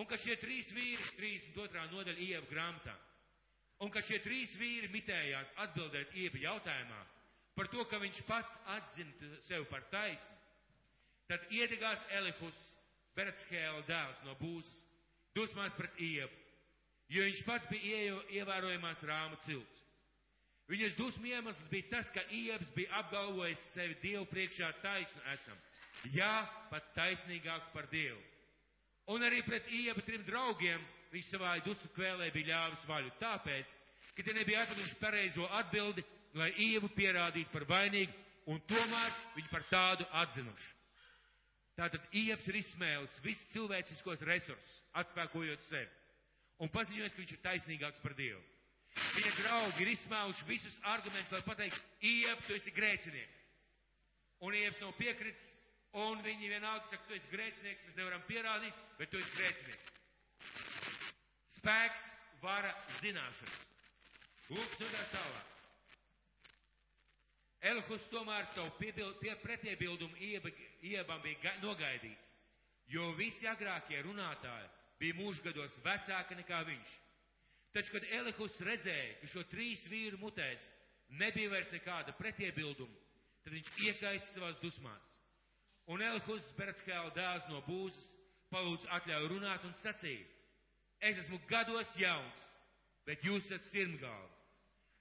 [0.00, 1.86] Un ka šie trīs vīri, 32.
[1.92, 2.94] nodaļa ieva grāmatā,
[3.84, 7.02] un ka šie trīs vīri mitējās atbildēt ieva jautājumā
[7.54, 10.38] par to, ka viņš pats atzina sevi par taisnu,
[11.28, 12.62] tad iedegās Elifus,
[13.12, 14.72] Beretskēla dēls no būzes,
[15.36, 16.32] dusmās pret ievu,
[17.12, 19.82] jo viņš pats bija ievērojamās rāmu cilts.
[20.72, 25.58] Viņas dusmu iemesls bija tas, ka Iebs bija apgalvojis sevi Dievu priekšā taisnu esam.
[26.10, 28.18] Jā, pat taisnīgāku par Dievu.
[29.14, 30.82] Un arī pret Iebu trim draugiem
[31.12, 33.14] viņš savā dusmu kvēlē bija ļāvis vaļu.
[33.20, 33.72] Tāpēc,
[34.16, 36.04] ka tie nebija atraduši pareizo atbildi,
[36.38, 38.14] lai Iebu pierādītu par vainīgu,
[38.50, 40.70] un tomēr viņi par tādu atzinuši.
[41.78, 45.88] Tātad Iebs ir izsmēlis visus cilvēciskos resursus, atspēkojot sevi,
[46.60, 48.42] un paziņojis, ka viņš ir taisnīgāks par Dievu.
[49.16, 51.80] Viņa draugi ir izsmēluši visus argumentus, lai pateiktu,
[52.10, 53.38] Iep, tu esi grēcinieks.
[54.44, 55.48] Un Ieps nav piekritis,
[56.00, 59.90] un viņi vienalga saka, tu esi grēcinieks, mēs nevaram pierādīt, bet tu esi grēcinieks.
[61.58, 62.04] Spēks,
[62.42, 63.64] vara, zināšanas.
[64.52, 65.48] Lūk, studēt tālāk.
[67.62, 68.72] Elhus tomēr savu
[69.44, 70.50] pretiebildumu ieba,
[70.82, 72.30] iebam bija nogaidījis,
[72.90, 74.66] jo visi agrākie runātāji
[74.98, 76.96] bija mūžgados vecāki nekā viņš.
[77.72, 80.64] Taču, kad Elihus redzēja, ka šo trīs vīru mutēs
[81.22, 82.98] nebija vairs nekāda pretiebilduma,
[83.44, 85.11] tad viņš iekaisa savās dusmās.
[85.90, 88.02] Un Elihus Beretskēla dēls no būzes
[88.52, 90.26] palūdz atļauju runāt un sacīja,
[91.02, 92.42] es esmu gados jauns,
[93.06, 94.30] bet jūs esat sirmgalvi.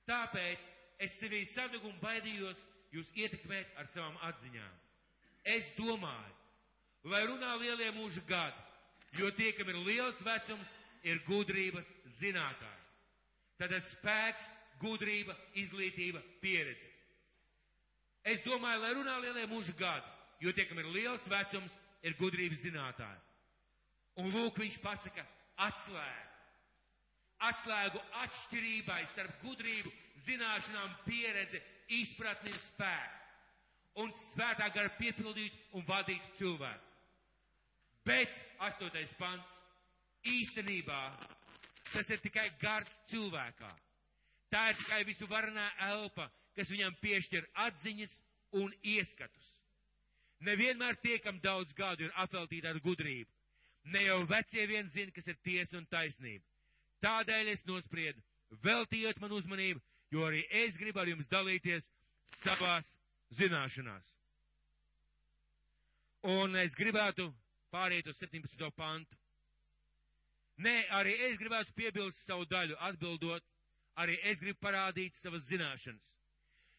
[0.09, 0.69] Tāpēc
[1.05, 2.59] es sevī sadugu un baidījos
[2.95, 4.77] jūs ietekmēt ar savām atziņām.
[5.55, 6.34] Es domāju,
[7.11, 8.63] lai runā lielie mūža gadi,
[9.19, 10.73] jo tie, kam ir liels vecums,
[11.03, 11.88] ir gudrības
[12.19, 12.88] zinātāji.
[13.61, 14.47] Tātad spēks,
[14.82, 16.89] gudrība, izglītība, pieredze.
[18.25, 20.11] Es domāju, lai runā lielie mūža gadi,
[20.42, 23.22] jo tie, kam ir liels vecums, ir gudrības zinātāji.
[24.22, 25.24] Un lūk, viņš pasaka
[25.68, 26.28] atslēgu.
[27.42, 29.92] Atslēgu atšķirībai starp gudrību,
[30.28, 31.62] zināšanām, pieredzi,
[32.02, 33.18] izpratni un spēku.
[34.02, 36.92] Un svētā gara piepildīt un vadīt cilvēku.
[38.08, 38.32] Bet,
[38.64, 39.52] astotais pants,
[40.26, 41.02] īstenībā
[41.92, 43.72] tas ir tikai gars cilvēkā.
[44.52, 48.16] Tā ir tikai visu varenā elpa, kas viņam piešķir atziņas
[48.62, 49.51] un ieskatus.
[50.42, 53.30] Nevienmēr tie, kam daudz gadu ir apveltīti ar gudrību.
[53.94, 56.46] Ne jau vecie vien zina, kas ir tiesa un taisnība.
[57.02, 58.22] Tādēļ es nospriedu,
[58.64, 59.82] veltiet man uzmanību,
[60.14, 61.88] jo arī es gribu ar jums dalīties
[62.42, 62.89] savās
[63.38, 64.10] zināšanās.
[66.30, 67.32] Un es gribētu
[67.74, 68.70] pāriet uz 17.
[68.78, 69.18] pantu.
[70.62, 73.46] Nē, arī es gribētu piebilst savu daļu, atbildot,
[73.98, 76.12] arī es gribu parādīt savas zināšanas,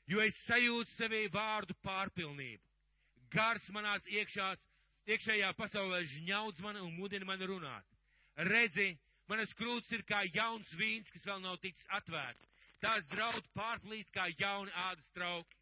[0.07, 2.72] jo es sajūtu sevī vārdu pārpilnību.
[3.33, 4.63] Gars manās iekšās,
[5.09, 7.87] iekšējā pasaulē žņaudz mani un mudina mani runāt.
[8.49, 8.93] Redzi,
[9.29, 12.49] manas krūts ir kā jauns vīns, kas vēl nav ticis atvērts.
[12.83, 15.59] Tās draud pārplīst kā jauni ādas trauki.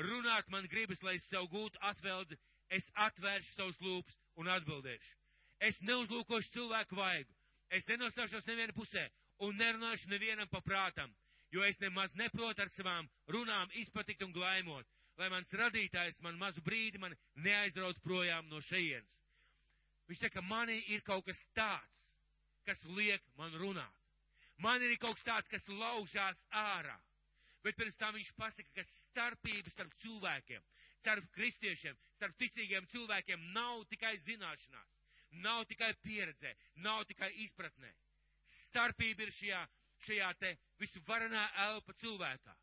[0.00, 2.38] Runāt man gribas, lai es savu gūtu atveldzi,
[2.70, 5.16] es atvēršu savus lūpas un atbildēšu.
[5.62, 7.30] Es neuzlūkošu cilvēku vaigu,
[7.74, 9.02] Es nenostāšos neviena pusē
[9.42, 11.10] un nerunāšu nevienam pa prātam,
[11.50, 14.86] jo es nemaz neprotu ar savām runām izpatikt un glaimot,
[15.20, 19.18] lai mans radītājs man mazu brīdi man neaizraut projām no šejienes.
[20.08, 22.00] Viņš saka, manī ir kaut kas tāds,
[22.68, 24.00] kas liek man runāt.
[24.58, 26.96] Man ir kaut kas tāds, kas laužās ārā.
[27.64, 30.66] Bet pirms tam viņš pasaka, ka starpība starp cilvēkiem,
[31.00, 34.92] starp kristiešiem, starp ticīgiem cilvēkiem nav tikai zināšanās
[35.42, 37.90] nav tikai pieredzē, nav tikai izpratnē.
[38.68, 39.62] Starpība ir šajā,
[40.06, 42.54] šajā te visu varenā elpa cilvēkā.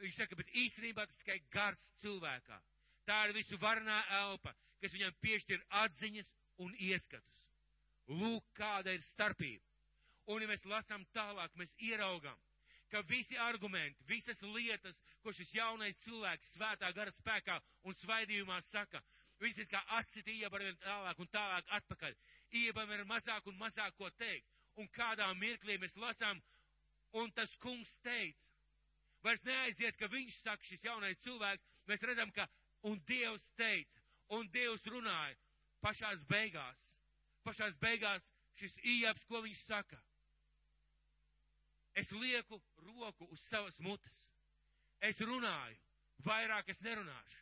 [0.00, 2.58] Viņš saka, bet īstenībā tas tikai gars cilvēkā.
[3.06, 6.30] Tā ir visu varenā elpa, kas viņam piešķir atziņas
[6.64, 7.38] un ieskatus.
[8.08, 9.64] Lūk, kāda ir starpība.
[10.30, 12.38] Un, ja mēs lasām tālāk, mēs ieraugam,
[12.90, 19.02] ka visi argumenti, visas lietas, ko šis jaunais cilvēks svētā gara spēkā un svaidījumā saka,
[19.42, 22.12] Viņš ir kā atcita ieba ar vien tālāk un tālāk atpakaļ.
[22.60, 24.46] Iebam ir mazāk un mazāk ko teikt.
[24.78, 26.38] Un kādā mirklī mēs lasām,
[27.18, 28.51] un tas kungs teica.
[29.22, 32.48] Vairs neaiziet, ka viņš saka, šis jaunais cilvēks, mēs redzam, ka,
[32.90, 34.00] un Dievs teica,
[34.34, 35.38] un Dievs runāja
[35.82, 36.82] pašās beigās.
[37.46, 38.26] Pašās beigās
[38.58, 39.98] šis ījaps, ko viņš saka.
[41.98, 44.18] Es lieku roku uz savas mutes.
[45.02, 45.78] Es runāju,
[46.26, 47.40] vairāk es nerunāšu.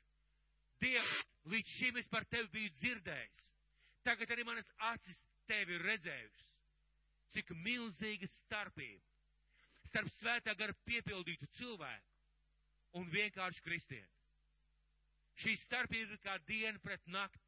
[0.81, 3.43] Dievs, līdz šim es par tevi biju dzirdējis.
[4.05, 5.19] Tagad arī manas acis
[5.49, 6.49] tevi ir redzējušas.
[7.31, 9.10] Cik milzīga starpība
[9.91, 14.09] starp svētā gara piepildītu cilvēku un vienkārši kristieni.
[15.41, 17.47] Šī starpība ir kā diena pret nakti.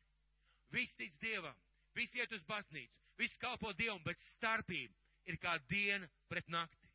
[0.73, 1.57] Viss tic Dievam,
[1.93, 4.95] viss iet uz baznīcu, viss kalpo Dievam, bet starpība
[5.29, 6.89] ir kā diena pret nakti.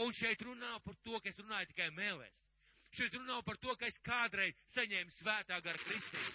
[0.00, 2.46] Un šeit runā par to, ka es runāju tikai mēlēs.
[2.96, 6.32] Šeit runā par to, ka es kādreiz saņēmu svētā gara kristību.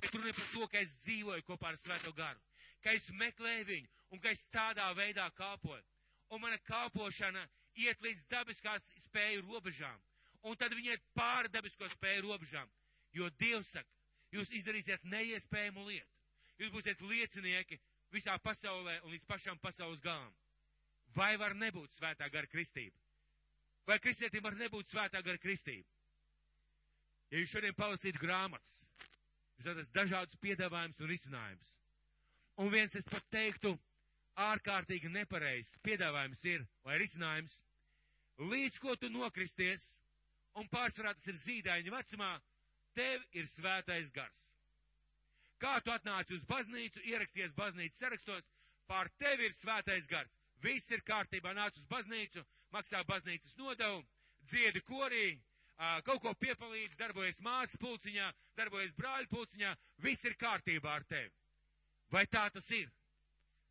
[0.00, 2.42] Šeit runā par to, ka es dzīvoju kopā ar svēto garu,
[2.82, 5.84] ka es meklēju viņu un ka es tādā veidā kalpoju.
[6.34, 7.46] Un mana kalpošana
[7.84, 9.98] iet līdz dabiskās spēju robežām.
[10.46, 12.70] Un tad viņi iet pāri dabisko spēju robežām.
[13.16, 13.90] Jo Dievs saka,
[14.34, 16.14] jūs izdarīsiet neiespējamu lietu.
[16.58, 17.78] Jūs būsiet liecinieki
[18.14, 20.34] visā pasaulē un līdz pašam pasaules galam.
[21.16, 22.96] Vai var nebūt svētā gara kristība?
[23.88, 25.88] Vai kristietim var nebūt svētā gara kristība?
[27.30, 28.70] Ja jūs šodien palasītu grāmatas,
[29.58, 31.74] jūs redzat dažādus piedāvājumus un risinājumus.
[32.58, 33.74] Un viens, es pat teiktu,
[34.38, 37.58] ārkārtīgi nepareizs piedāvājums ir, vai risinājums,
[38.38, 39.84] līdz ko tu nokristies,
[40.58, 42.30] un pārsvarā tas ir zīdaiņa vecumā,
[42.94, 44.44] tev ir svētais gars.
[45.58, 48.46] Kā tu atnāci uz baznīcu, ieraksties baznīcas sarakstos,
[48.86, 50.30] pār tevi ir svētais gars.
[50.62, 52.42] Viss ir kārtībā, nāc uz baznīcu,
[52.74, 54.02] maksā baznīcas nodevu,
[54.50, 55.38] dziedi korī,
[56.06, 61.30] kaut ko piepalīdz, darbojas māsas pulciņā, darbojas brāļu pulciņā, viss ir kārtībā ar tevi.
[62.10, 62.90] Vai tā tas ir?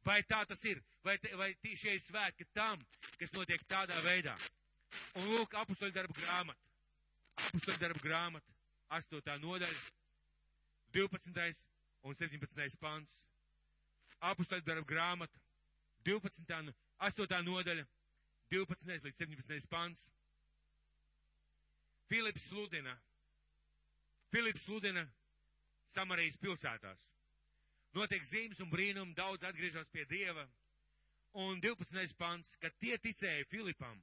[0.05, 0.80] Vai tā tas ir?
[1.07, 2.81] Vai, vai šie svētki tam,
[3.15, 4.33] kas notiek tādā veidā?
[5.15, 6.59] Un lūk, apustoļu darbu grāmata.
[7.47, 8.55] Apustoļu darbu grāmata,
[8.97, 9.37] 8.
[9.43, 9.79] nodaļa,
[10.97, 11.61] 12.
[12.03, 12.75] un 17.
[12.81, 13.13] pants.
[14.31, 15.39] Apustoļu darbu grāmata,
[16.09, 16.75] 12.
[17.07, 17.39] 8.
[17.47, 17.87] nodaļa,
[18.51, 18.99] 12.
[19.07, 19.71] līdz 17.
[19.71, 20.03] pants.
[22.11, 22.97] Filips sludina,
[24.31, 25.07] Filips sludina
[25.95, 26.99] Samarijas pilsētās.
[27.95, 30.43] Notiek zīmes un brīnumi, daudz atgriežas pie Dieva.
[31.34, 32.15] Un 12.
[32.17, 33.97] pants, kad tie ticēja Filipam,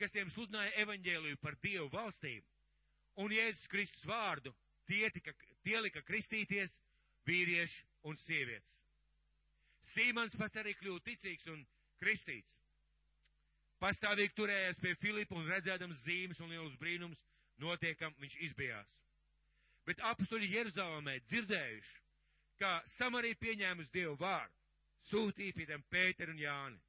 [0.00, 2.46] kas tiem sludināja evaņģēliju par Dievu valstību
[3.22, 4.52] un Jēzus Kristus vārdu,
[4.88, 5.32] tie, tika,
[5.64, 6.74] tie lika kristīties
[7.26, 8.72] vīrieši un sievietes.
[9.92, 11.62] Sīmans pats arī kļūst ticīgs un
[12.02, 12.52] kristīts.
[13.80, 17.20] Pastāvīgi turējās pie Filipa un redzēdams zīmes un lielus brīnums,
[17.60, 18.92] notiekam viņš izbijās.
[19.86, 21.98] Bet apstuļi Jeruzalemē dzirdējuši,
[22.60, 24.65] ka Samarija pieņēmusi Dievu vārdu,
[25.10, 26.80] sūtīja pie tiem Pēteru un Jāni,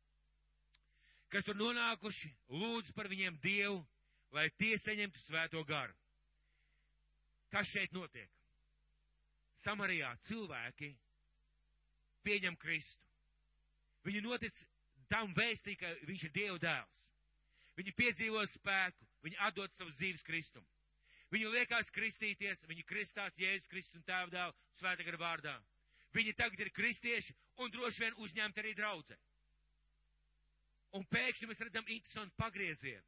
[1.34, 3.82] kas tur nonākuši, lūdz par viņiem Dievu,
[4.36, 5.96] lai tie saņemtu svēto garu.
[7.52, 8.30] Kas šeit notiek?
[9.64, 10.92] Samarijā cilvēki
[12.28, 13.04] pieņem Kristu.
[14.08, 14.56] Viņi notic
[15.12, 17.04] tam vēstī, ka viņš ir Dieva dēls.
[17.78, 20.66] Viņi piedzīvo spēku, viņi atdod savus dzīves Kristum.
[21.32, 25.56] Viņi liekās kristīties, viņi kristās Jēzus Kristus un Tēva dēlu svētā gara vārdā.
[26.18, 29.18] Viņi tagad ir kristieši un droši vien uzņemt arī draudzē.
[30.98, 33.06] Un pēkšņi mēs redzam interesantu pagriezienu.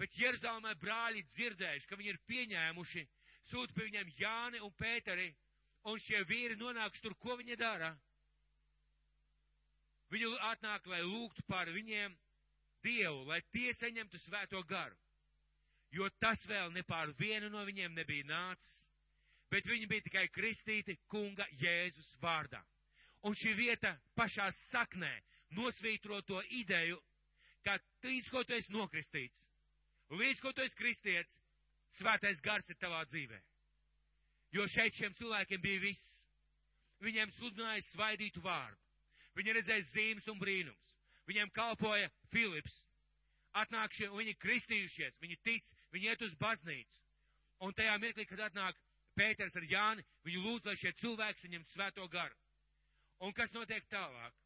[0.00, 3.02] Bet Jeruzalemē brāļi dzirdējuši, ka viņi ir pieņēmuši,
[3.50, 5.26] sūta pie viņiem Jāni un Pēteri,
[5.90, 7.90] un šie vīri nonākuši tur, ko viņi dara.
[10.10, 12.16] Viņi atnāk, lai lūgtu par viņiem
[12.80, 14.96] Dievu, lai tie saņemtu svēto garu.
[15.92, 18.86] Jo tas vēl ne pār vienu no viņiem nebija nācis,
[19.50, 22.62] bet viņi bija tikai kristīti kunga Jēzus vārdā.
[23.26, 25.12] Un šī vieta pašā saknē
[25.58, 27.00] nosvītro to ideju,
[27.64, 27.76] ka
[28.06, 29.42] līdz ko tu esi nokristīts,
[30.10, 31.40] līdz ko tu esi kristietis,
[31.98, 33.40] svētais gars ir tavā dzīvē.
[34.56, 36.06] Jo šeit šiem cilvēkiem bija viss.
[37.00, 38.78] Viņiem sludināja svaidītu vārdu.
[39.38, 40.96] Viņi redzēja zīmes un brīnums.
[41.28, 42.74] Viņiem kalpoja Filips.
[43.56, 46.98] Atnāk šie, viņi kristījušies, viņi tic, viņi iet uz baznīcu.
[47.66, 48.78] Un tajā mirklī, kad atnāk
[49.20, 52.36] Pēters ar Jāni, viņi lūdz, lai šie cilvēki saņem svēto garu.
[53.20, 54.36] Un kas notiek tālāk?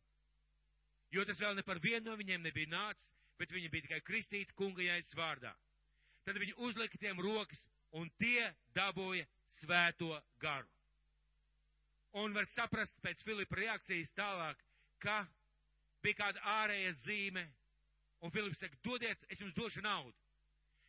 [1.15, 4.57] Jo tas vēl ne par vienu no viņiem nebija nācis, bet viņi bija tikai kristīti
[4.59, 5.53] kunga jēzus vārdā.
[6.27, 7.61] Tad viņi uzlika tiem rokas,
[7.95, 9.27] un tie dabūja
[9.61, 10.11] svēto
[10.43, 10.67] garu.
[12.19, 14.59] Un var saprast pēc Filipa reakcijas tālāk,
[15.03, 15.23] ka
[16.03, 17.47] bija kāda ārēja zīme,
[18.23, 20.15] un Filips saka, dodiet, es jums došu naudu.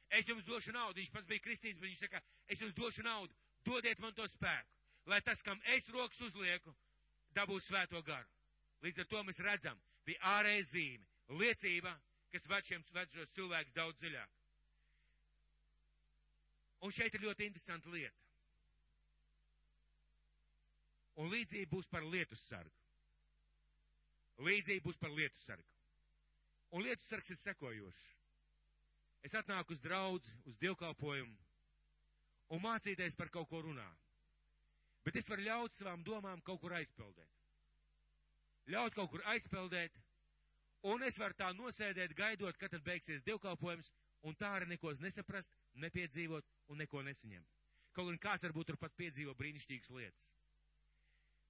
[0.10, 1.02] Es jums došu naudu.
[1.02, 3.34] Viņš pats bija kristīns, bet viņš saka, es jums došu naudu.
[3.66, 4.74] Dodiet man to spēku,
[5.10, 6.74] lai tas, kam es rokas uzlieku,
[7.34, 8.30] dabūs svēto garu.
[8.86, 11.08] Līdz ar to mēs redzam, bija ārēja zīme,
[11.42, 11.96] liecība,
[12.34, 14.36] kas ved šiem ved šos cilvēkus daudz dziļāk.
[16.86, 18.22] Un šeit ir ļoti interesanta lieta.
[21.16, 22.76] Un līdzība būs par lietus sargu.
[24.46, 25.72] Līdzība būs par lietus sargu.
[26.76, 28.06] Un lietus sargs ir sekojošs.
[29.26, 31.45] Es atnāku uz draudzi, uz dievkalpojumu
[32.54, 33.88] un mācīties par kaut ko runā.
[35.06, 37.32] Bet es varu ļaut savām domām kaut kur aizpeldēt.
[38.74, 39.98] Ļaut kaut kur aizpeldēt,
[40.90, 43.92] un es varu tā nosēdēt, gaidot, kad tad beigsies dievkalpojums,
[44.26, 47.52] un tā arī neko nesaprast, nepiedzīvot un neko nesaņemt.
[47.94, 50.26] Kaut gan kāds varbūt tur pat piedzīvo brīnišķīgas lietas.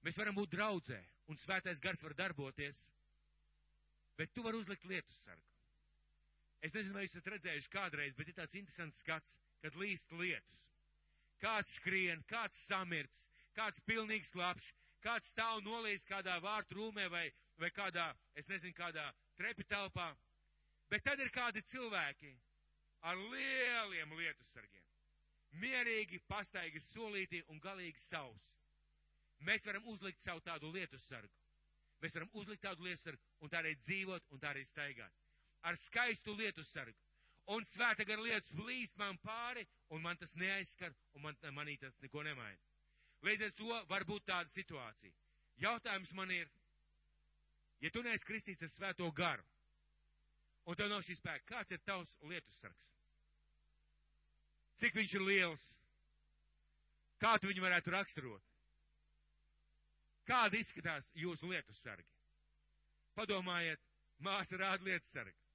[0.04, 1.00] Mēs varam būt draudzē,
[1.32, 2.78] un svētais gars var darboties,
[4.20, 5.48] bet tu vari uzlikt lietus sargu.
[6.60, 9.32] Es nezinu, vai esat redzējuši kādreiz, bet ir tāds interesants skats,
[9.64, 10.65] kad līst lietus.
[11.42, 13.26] Kāds skrien, kāds samirts,
[13.56, 14.70] kāds pilnīgs slapš,
[15.04, 17.26] kāds stāv nolīs kādā vārtu rūmē vai,
[17.60, 19.04] vai kādā, es nezinu, kādā
[19.36, 20.10] trepi telpā.
[20.90, 22.32] Bet tad ir kādi cilvēki
[23.06, 24.84] ar lieliem lietus sargiem.
[25.60, 28.44] Mierīgi, pastaigi solīti un galīgi savs.
[29.46, 31.32] Mēs varam uzlikt savu tādu lietu sargu.
[32.02, 35.12] Mēs varam uzlikt tādu lietu sargu un tā arī dzīvot un tā arī staigāt.
[35.62, 37.05] Ar skaistu lietu sargu.
[37.54, 39.62] Un svēta gar lietas plīst man pāri,
[39.94, 42.58] un man tas neaizskar, un man, manī tas neko nemaina.
[43.26, 45.14] Līdz ar to var būt tāda situācija.
[45.62, 46.50] Jautājums man ir,
[47.80, 49.46] ja tu neesi kristīts ar svēto garu,
[50.66, 52.90] un tev nav šī spēka, kāds ir tavs lietu sargs?
[54.82, 55.64] Cik viņš ir liels?
[57.22, 58.52] Kā tu viņu varētu raksturot?
[60.26, 62.10] Kāda izskatās jūsu lietu sargi?
[63.16, 63.80] Padomājiet,
[64.20, 65.45] māsa rāda lietu sargi.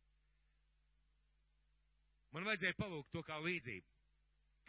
[2.32, 3.88] Man vajadzēja palūgt to kā līdzību.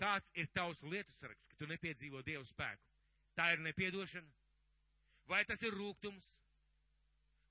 [0.00, 2.88] Kāds ir tavs lietu sargs, ka tu nepiedzīvo Dievu spēku?
[3.38, 4.30] Tā ir nepiedošana?
[5.30, 6.26] Vai tas ir rūgtums?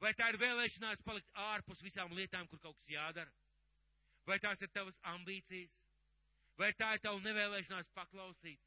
[0.01, 3.31] Vai tā ir vēlēšanās palikt ārpus visām lietām, kur kaut kas jādara?
[4.25, 5.73] Vai tās ir tavas ambīcijas?
[6.57, 8.59] Vai tā ir tava nevēlēšanās paklausīt?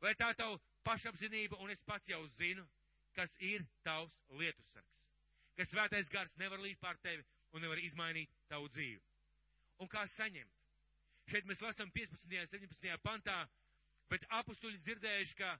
[0.00, 2.64] Vai tā ir tava pašapzinība, un es pats jau zinu,
[3.16, 5.00] kas ir tavs lietusargs,
[5.56, 7.24] ka svētais gars nevar līdz pār tevi
[7.56, 9.00] un nevar izmainīt tavu dzīvi.
[9.80, 10.55] Un kā saņemt?
[11.26, 12.22] Šeit mēs lasām 15.
[12.22, 12.98] un 17.
[13.02, 13.40] pantā,
[14.10, 15.56] bet apustuļi dzirdējuši, ka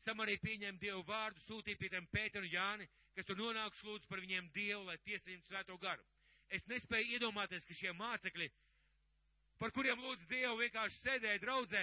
[0.00, 4.22] Samarija pieņēma Dievu vārdu, sūtīja pie tiem Pēteru un Jāni, kas tur nonākuši lūdzu par
[4.24, 6.06] viņiem Dievu, lai tiesītu svēto garu.
[6.48, 8.48] Es nespēju iedomāties, ka šie mācekļi,
[9.60, 11.82] par kuriem lūdz Dievu, vienkārši sēdēja draudzē,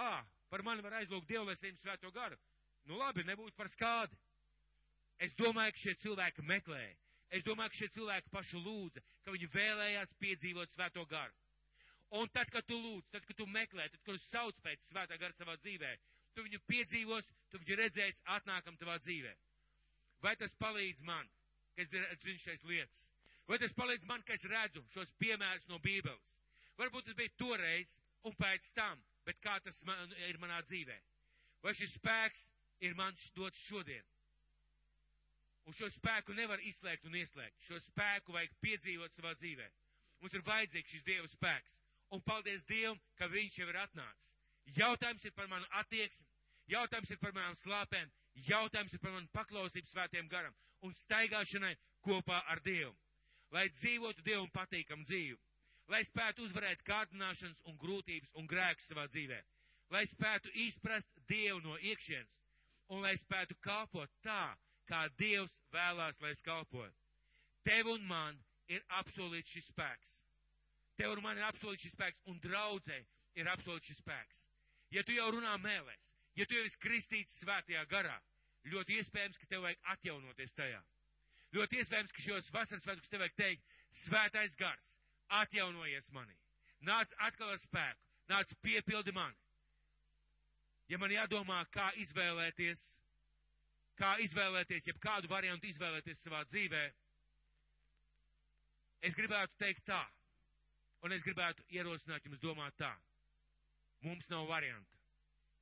[0.00, 0.12] ā,
[0.48, 2.40] par mani var aizlūgt Dievu, lai saņemtu svēto garu.
[2.88, 4.16] Nu labi, nebūtu par skādi.
[5.20, 6.96] Es domāju, ka šie cilvēki meklēja.
[7.36, 11.36] Es domāju, ka šie cilvēki paši lūdza, ka viņi vēlējās piedzīvot svēto garu.
[12.16, 15.18] Un tad, kad tu lūdz, tad, kad tu meklē, tad, kad tu sauc pēc svētā
[15.20, 15.90] gara savā dzīvē,
[16.34, 19.34] tu viņu piedzīvos, tu viņu redzēsi atnākam tavā dzīvē.
[20.24, 21.28] Vai tas palīdz man,
[21.76, 23.02] ka es zinu šais lietas?
[23.48, 26.38] Vai tas palīdz man, ka es redzu šos piemērus no Bībeles?
[26.80, 27.92] Varbūt tas bija toreiz
[28.24, 30.96] un pēc tam, bet kā tas man, ir manā dzīvē?
[31.64, 32.44] Vai šis spēks
[32.86, 34.04] ir man dots šodien?
[35.68, 37.60] Un šo spēku nevar izslēgt un ieslēgt.
[37.66, 39.66] Šo spēku vajag piedzīvot savā dzīvē.
[40.22, 41.74] Mums ir vajadzīgs šis Dieva spēks.
[42.14, 44.34] Un paldies Dievam, ka Viņš jau ir atnācis.
[44.76, 46.26] Jautājums ir par manu attieksmi,
[46.68, 48.10] jautājums ir par manām slāpēm,
[48.48, 52.94] jautājums ir par manu paklausību svētiem garam un staigāšanai kopā ar Dievu.
[53.52, 55.38] Lai dzīvotu Dievam patīkam dzīvi,
[55.88, 59.40] lai spētu uzvarēt kārdināšanas un grūtības un grēkus savā dzīvē,
[59.94, 62.36] lai spētu izprast Dievu no iekšienes
[62.92, 64.56] un lai spētu kalpot tā,
[64.88, 66.92] kā Dievs vēlās, lai es kalpoju.
[67.64, 68.38] Tev un man
[68.68, 70.12] ir apsolīts šis spēks.
[70.98, 72.98] Tev un man ir apsolīts šis spēks, un draudzē
[73.38, 74.42] ir apsolīts šis spēks.
[74.94, 78.16] Ja tu jau runā mēlēs, ja tu jau esi kristīts svētajā garā,
[78.68, 80.80] ļoti iespējams, ka tev vajag atjaunoties tajā.
[81.56, 83.74] Ļoti iespējams, ka šos vasaras svētkus tev vajag teikt,
[84.04, 84.94] svētais gars,
[85.42, 86.36] atjaunojies manī.
[86.84, 89.38] Nāc atkal ar spēku, nāc piepildi mani.
[90.88, 92.82] Ja man jādomā, kā izvēlēties
[93.98, 96.84] kā izvēlēties, jeb kādu variantu izvēlēties savā dzīvē,
[99.08, 100.00] es gribētu teikt tā,
[101.04, 102.92] un es gribētu ierosināt jums domāt tā.
[104.06, 104.98] Mums nav varianta.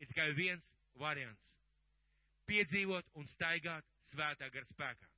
[0.01, 0.65] Ir tikai viens
[1.01, 1.53] variants.
[2.47, 5.09] Piedzīvot un staigāt svētā gara spēkā.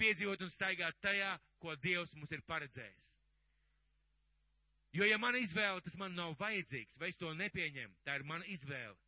[0.00, 3.08] Piedzīvot un staigāt tajā, ko Dievs mums ir paredzējis.
[4.92, 8.44] Jo, ja mana izvēle, tas man nav vajadzīgs, vai es to nepieņemu, tā ir mana
[8.52, 8.98] izvēle.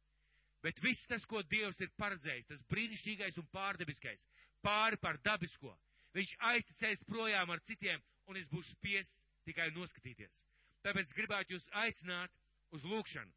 [0.64, 4.22] Bet viss tas, ko Dievs ir paredzējis, tas brīnišķīgais un pārdabiskais,
[4.64, 5.74] pāri par dabisko,
[6.16, 10.42] viņš aizticēs projām ar citiem, un es būšu spiests tikai noskatīties.
[10.84, 12.32] Tāpēc gribētu jūs aicināt
[12.76, 13.32] uz lūkšanu.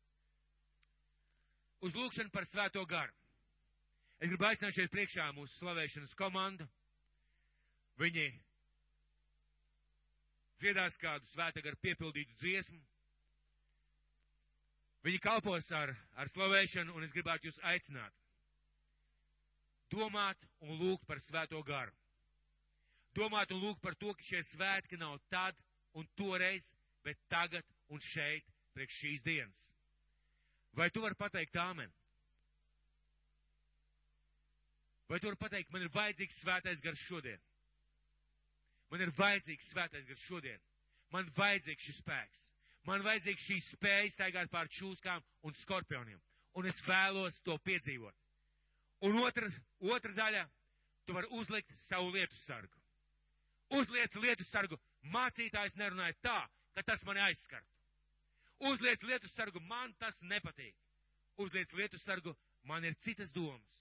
[1.88, 3.14] Uz lūkšanu par svēto garu.
[4.18, 6.66] Es gribu aicināt šeit priekšā mūsu slavēšanas komandu.
[8.02, 8.28] Viņi
[10.62, 12.80] dziedās kādu svētā garu piepildītu dziesmu.
[15.06, 18.16] Viņi kalpos ar, ar slavēšanu, un es gribētu jūs aicināt.
[19.94, 21.94] Domāt un lūgt par svēto garu.
[23.16, 25.56] Domāt un lūgt par to, ka šie svētki nav tad
[25.98, 26.66] un toreiz,
[27.06, 28.46] bet tagad un šeit,
[28.78, 29.64] priekš šīs dienas.
[30.78, 31.90] Vai tu vari pateikt āmen?
[35.10, 37.42] Vai tu vari pateikt, man ir vajadzīgs svētais gars šodien?
[38.92, 40.62] Man ir vajadzīgs svētais gars šodien.
[41.16, 42.44] Man vajadzīgs šis spēks.
[42.88, 46.20] Man vajadzīgs šī spēja staigāt pār čūskām un skorpioniem.
[46.60, 48.16] Un es vēlos to piedzīvot.
[49.08, 49.50] Un otra,
[49.94, 50.44] otra daļa,
[51.06, 52.74] tu vari uzlikt savu lietu sargu.
[53.74, 54.78] Uzliec lietu sargu.
[55.12, 56.38] Mācītājs nerunāja tā,
[56.76, 57.74] ka tas mani aizskartu.
[58.70, 60.76] Uzliec lietu sargu, man tas nepatīk.
[61.38, 63.74] Uzliec lietu sargu, man ir citas domas.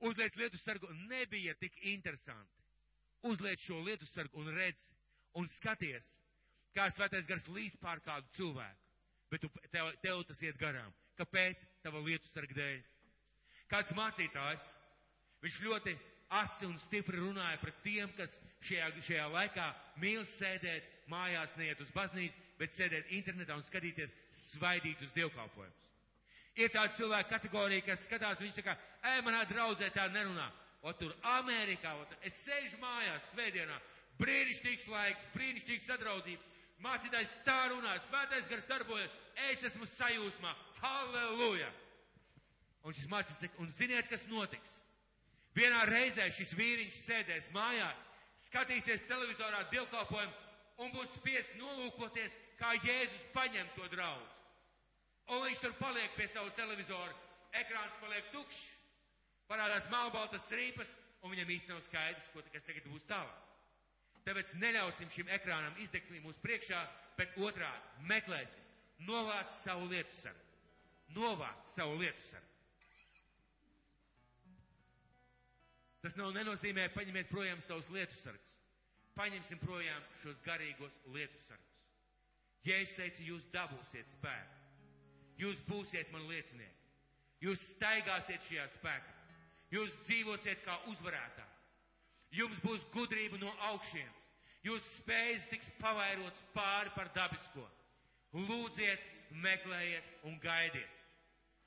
[0.00, 2.52] Uzliec lietu sargu, nebija tik interesanti.
[3.26, 4.82] Uzliec šo lietu sargu un redz
[5.36, 6.06] un skaties,
[6.76, 8.82] kā svētais gars līst pār kādu cilvēku.
[9.32, 10.92] Bet tu, tev, tev tas iet garām.
[11.18, 11.64] Kāpēc?
[11.82, 12.84] Tava lietu sarga dēļ.
[13.72, 14.62] Kāds mācītājs,
[15.42, 15.96] viņš ļoti
[16.28, 18.32] asi un stipri runāja pret tiem, kas
[18.66, 19.66] šajā, šajā laikā
[20.02, 24.14] mīl sēdēt mājās, neiet uz baznīcu, bet sēdēt internetā un skatīties
[24.56, 25.82] svaidītus dievkalpojumus.
[26.56, 28.76] Ir tāda cilvēka kategorija, kas skatās, viņš saka,
[29.12, 30.48] ej, manā draudzē tā nerunā.
[30.86, 33.76] O tur Amerikā, o tur es sēžu mājās svētdienā,
[34.20, 36.54] brīnišķīgs laiks, brīnišķīga sadraudzība.
[36.84, 39.12] Mācītājs tā runā, svētais gars darbojas,
[39.50, 41.70] es esmu sajūsmā, halleluja!
[42.86, 44.74] Un šis mācītājs, un ziniet, kas notiks?
[45.56, 48.00] Vienā reizē šis vīriņš sēdēs mājās,
[48.46, 54.34] skatīsies televizorā dievkalpojumu un būs spiest nolūkoties, kā Jēzus paņem to draudz.
[55.32, 57.14] Un viņš tur paliek pie savu televizoru,
[57.56, 58.60] ekrāns paliek tukšs,
[59.48, 60.90] parādās malbaltas strīpas,
[61.24, 63.42] un viņam īsti nav skaidrs, ko, kas tagad būs tālāk.
[64.26, 66.82] Tāpēc neļausim šim ekrānam izdegt mūsu priekšā,
[67.18, 68.64] bet otrādi meklēsim,
[69.08, 70.42] novāc savu lietu sargu.
[71.16, 72.55] Novāc savu lietu sargu.
[76.06, 78.52] Tas nav nenozīmē paņemiet projām savus lietu sargus.
[79.18, 81.80] Paņemsim projām šos garīgos lietu sargus.
[82.68, 84.60] Ja es teicu, jūs dabūsiet spēku,
[85.42, 86.86] jūs būsiet man liecinieki,
[87.42, 89.16] jūs staigāsiet šajā spēkā,
[89.74, 91.58] jūs dzīvosiet kā uzvarētāji,
[92.38, 94.22] jums būs gudrība no augšienes,
[94.68, 97.66] jūs spējas tiks pavairots pāri par dabisko.
[98.46, 99.10] Lūdziet,
[99.42, 100.95] meklējiet un gaidiet.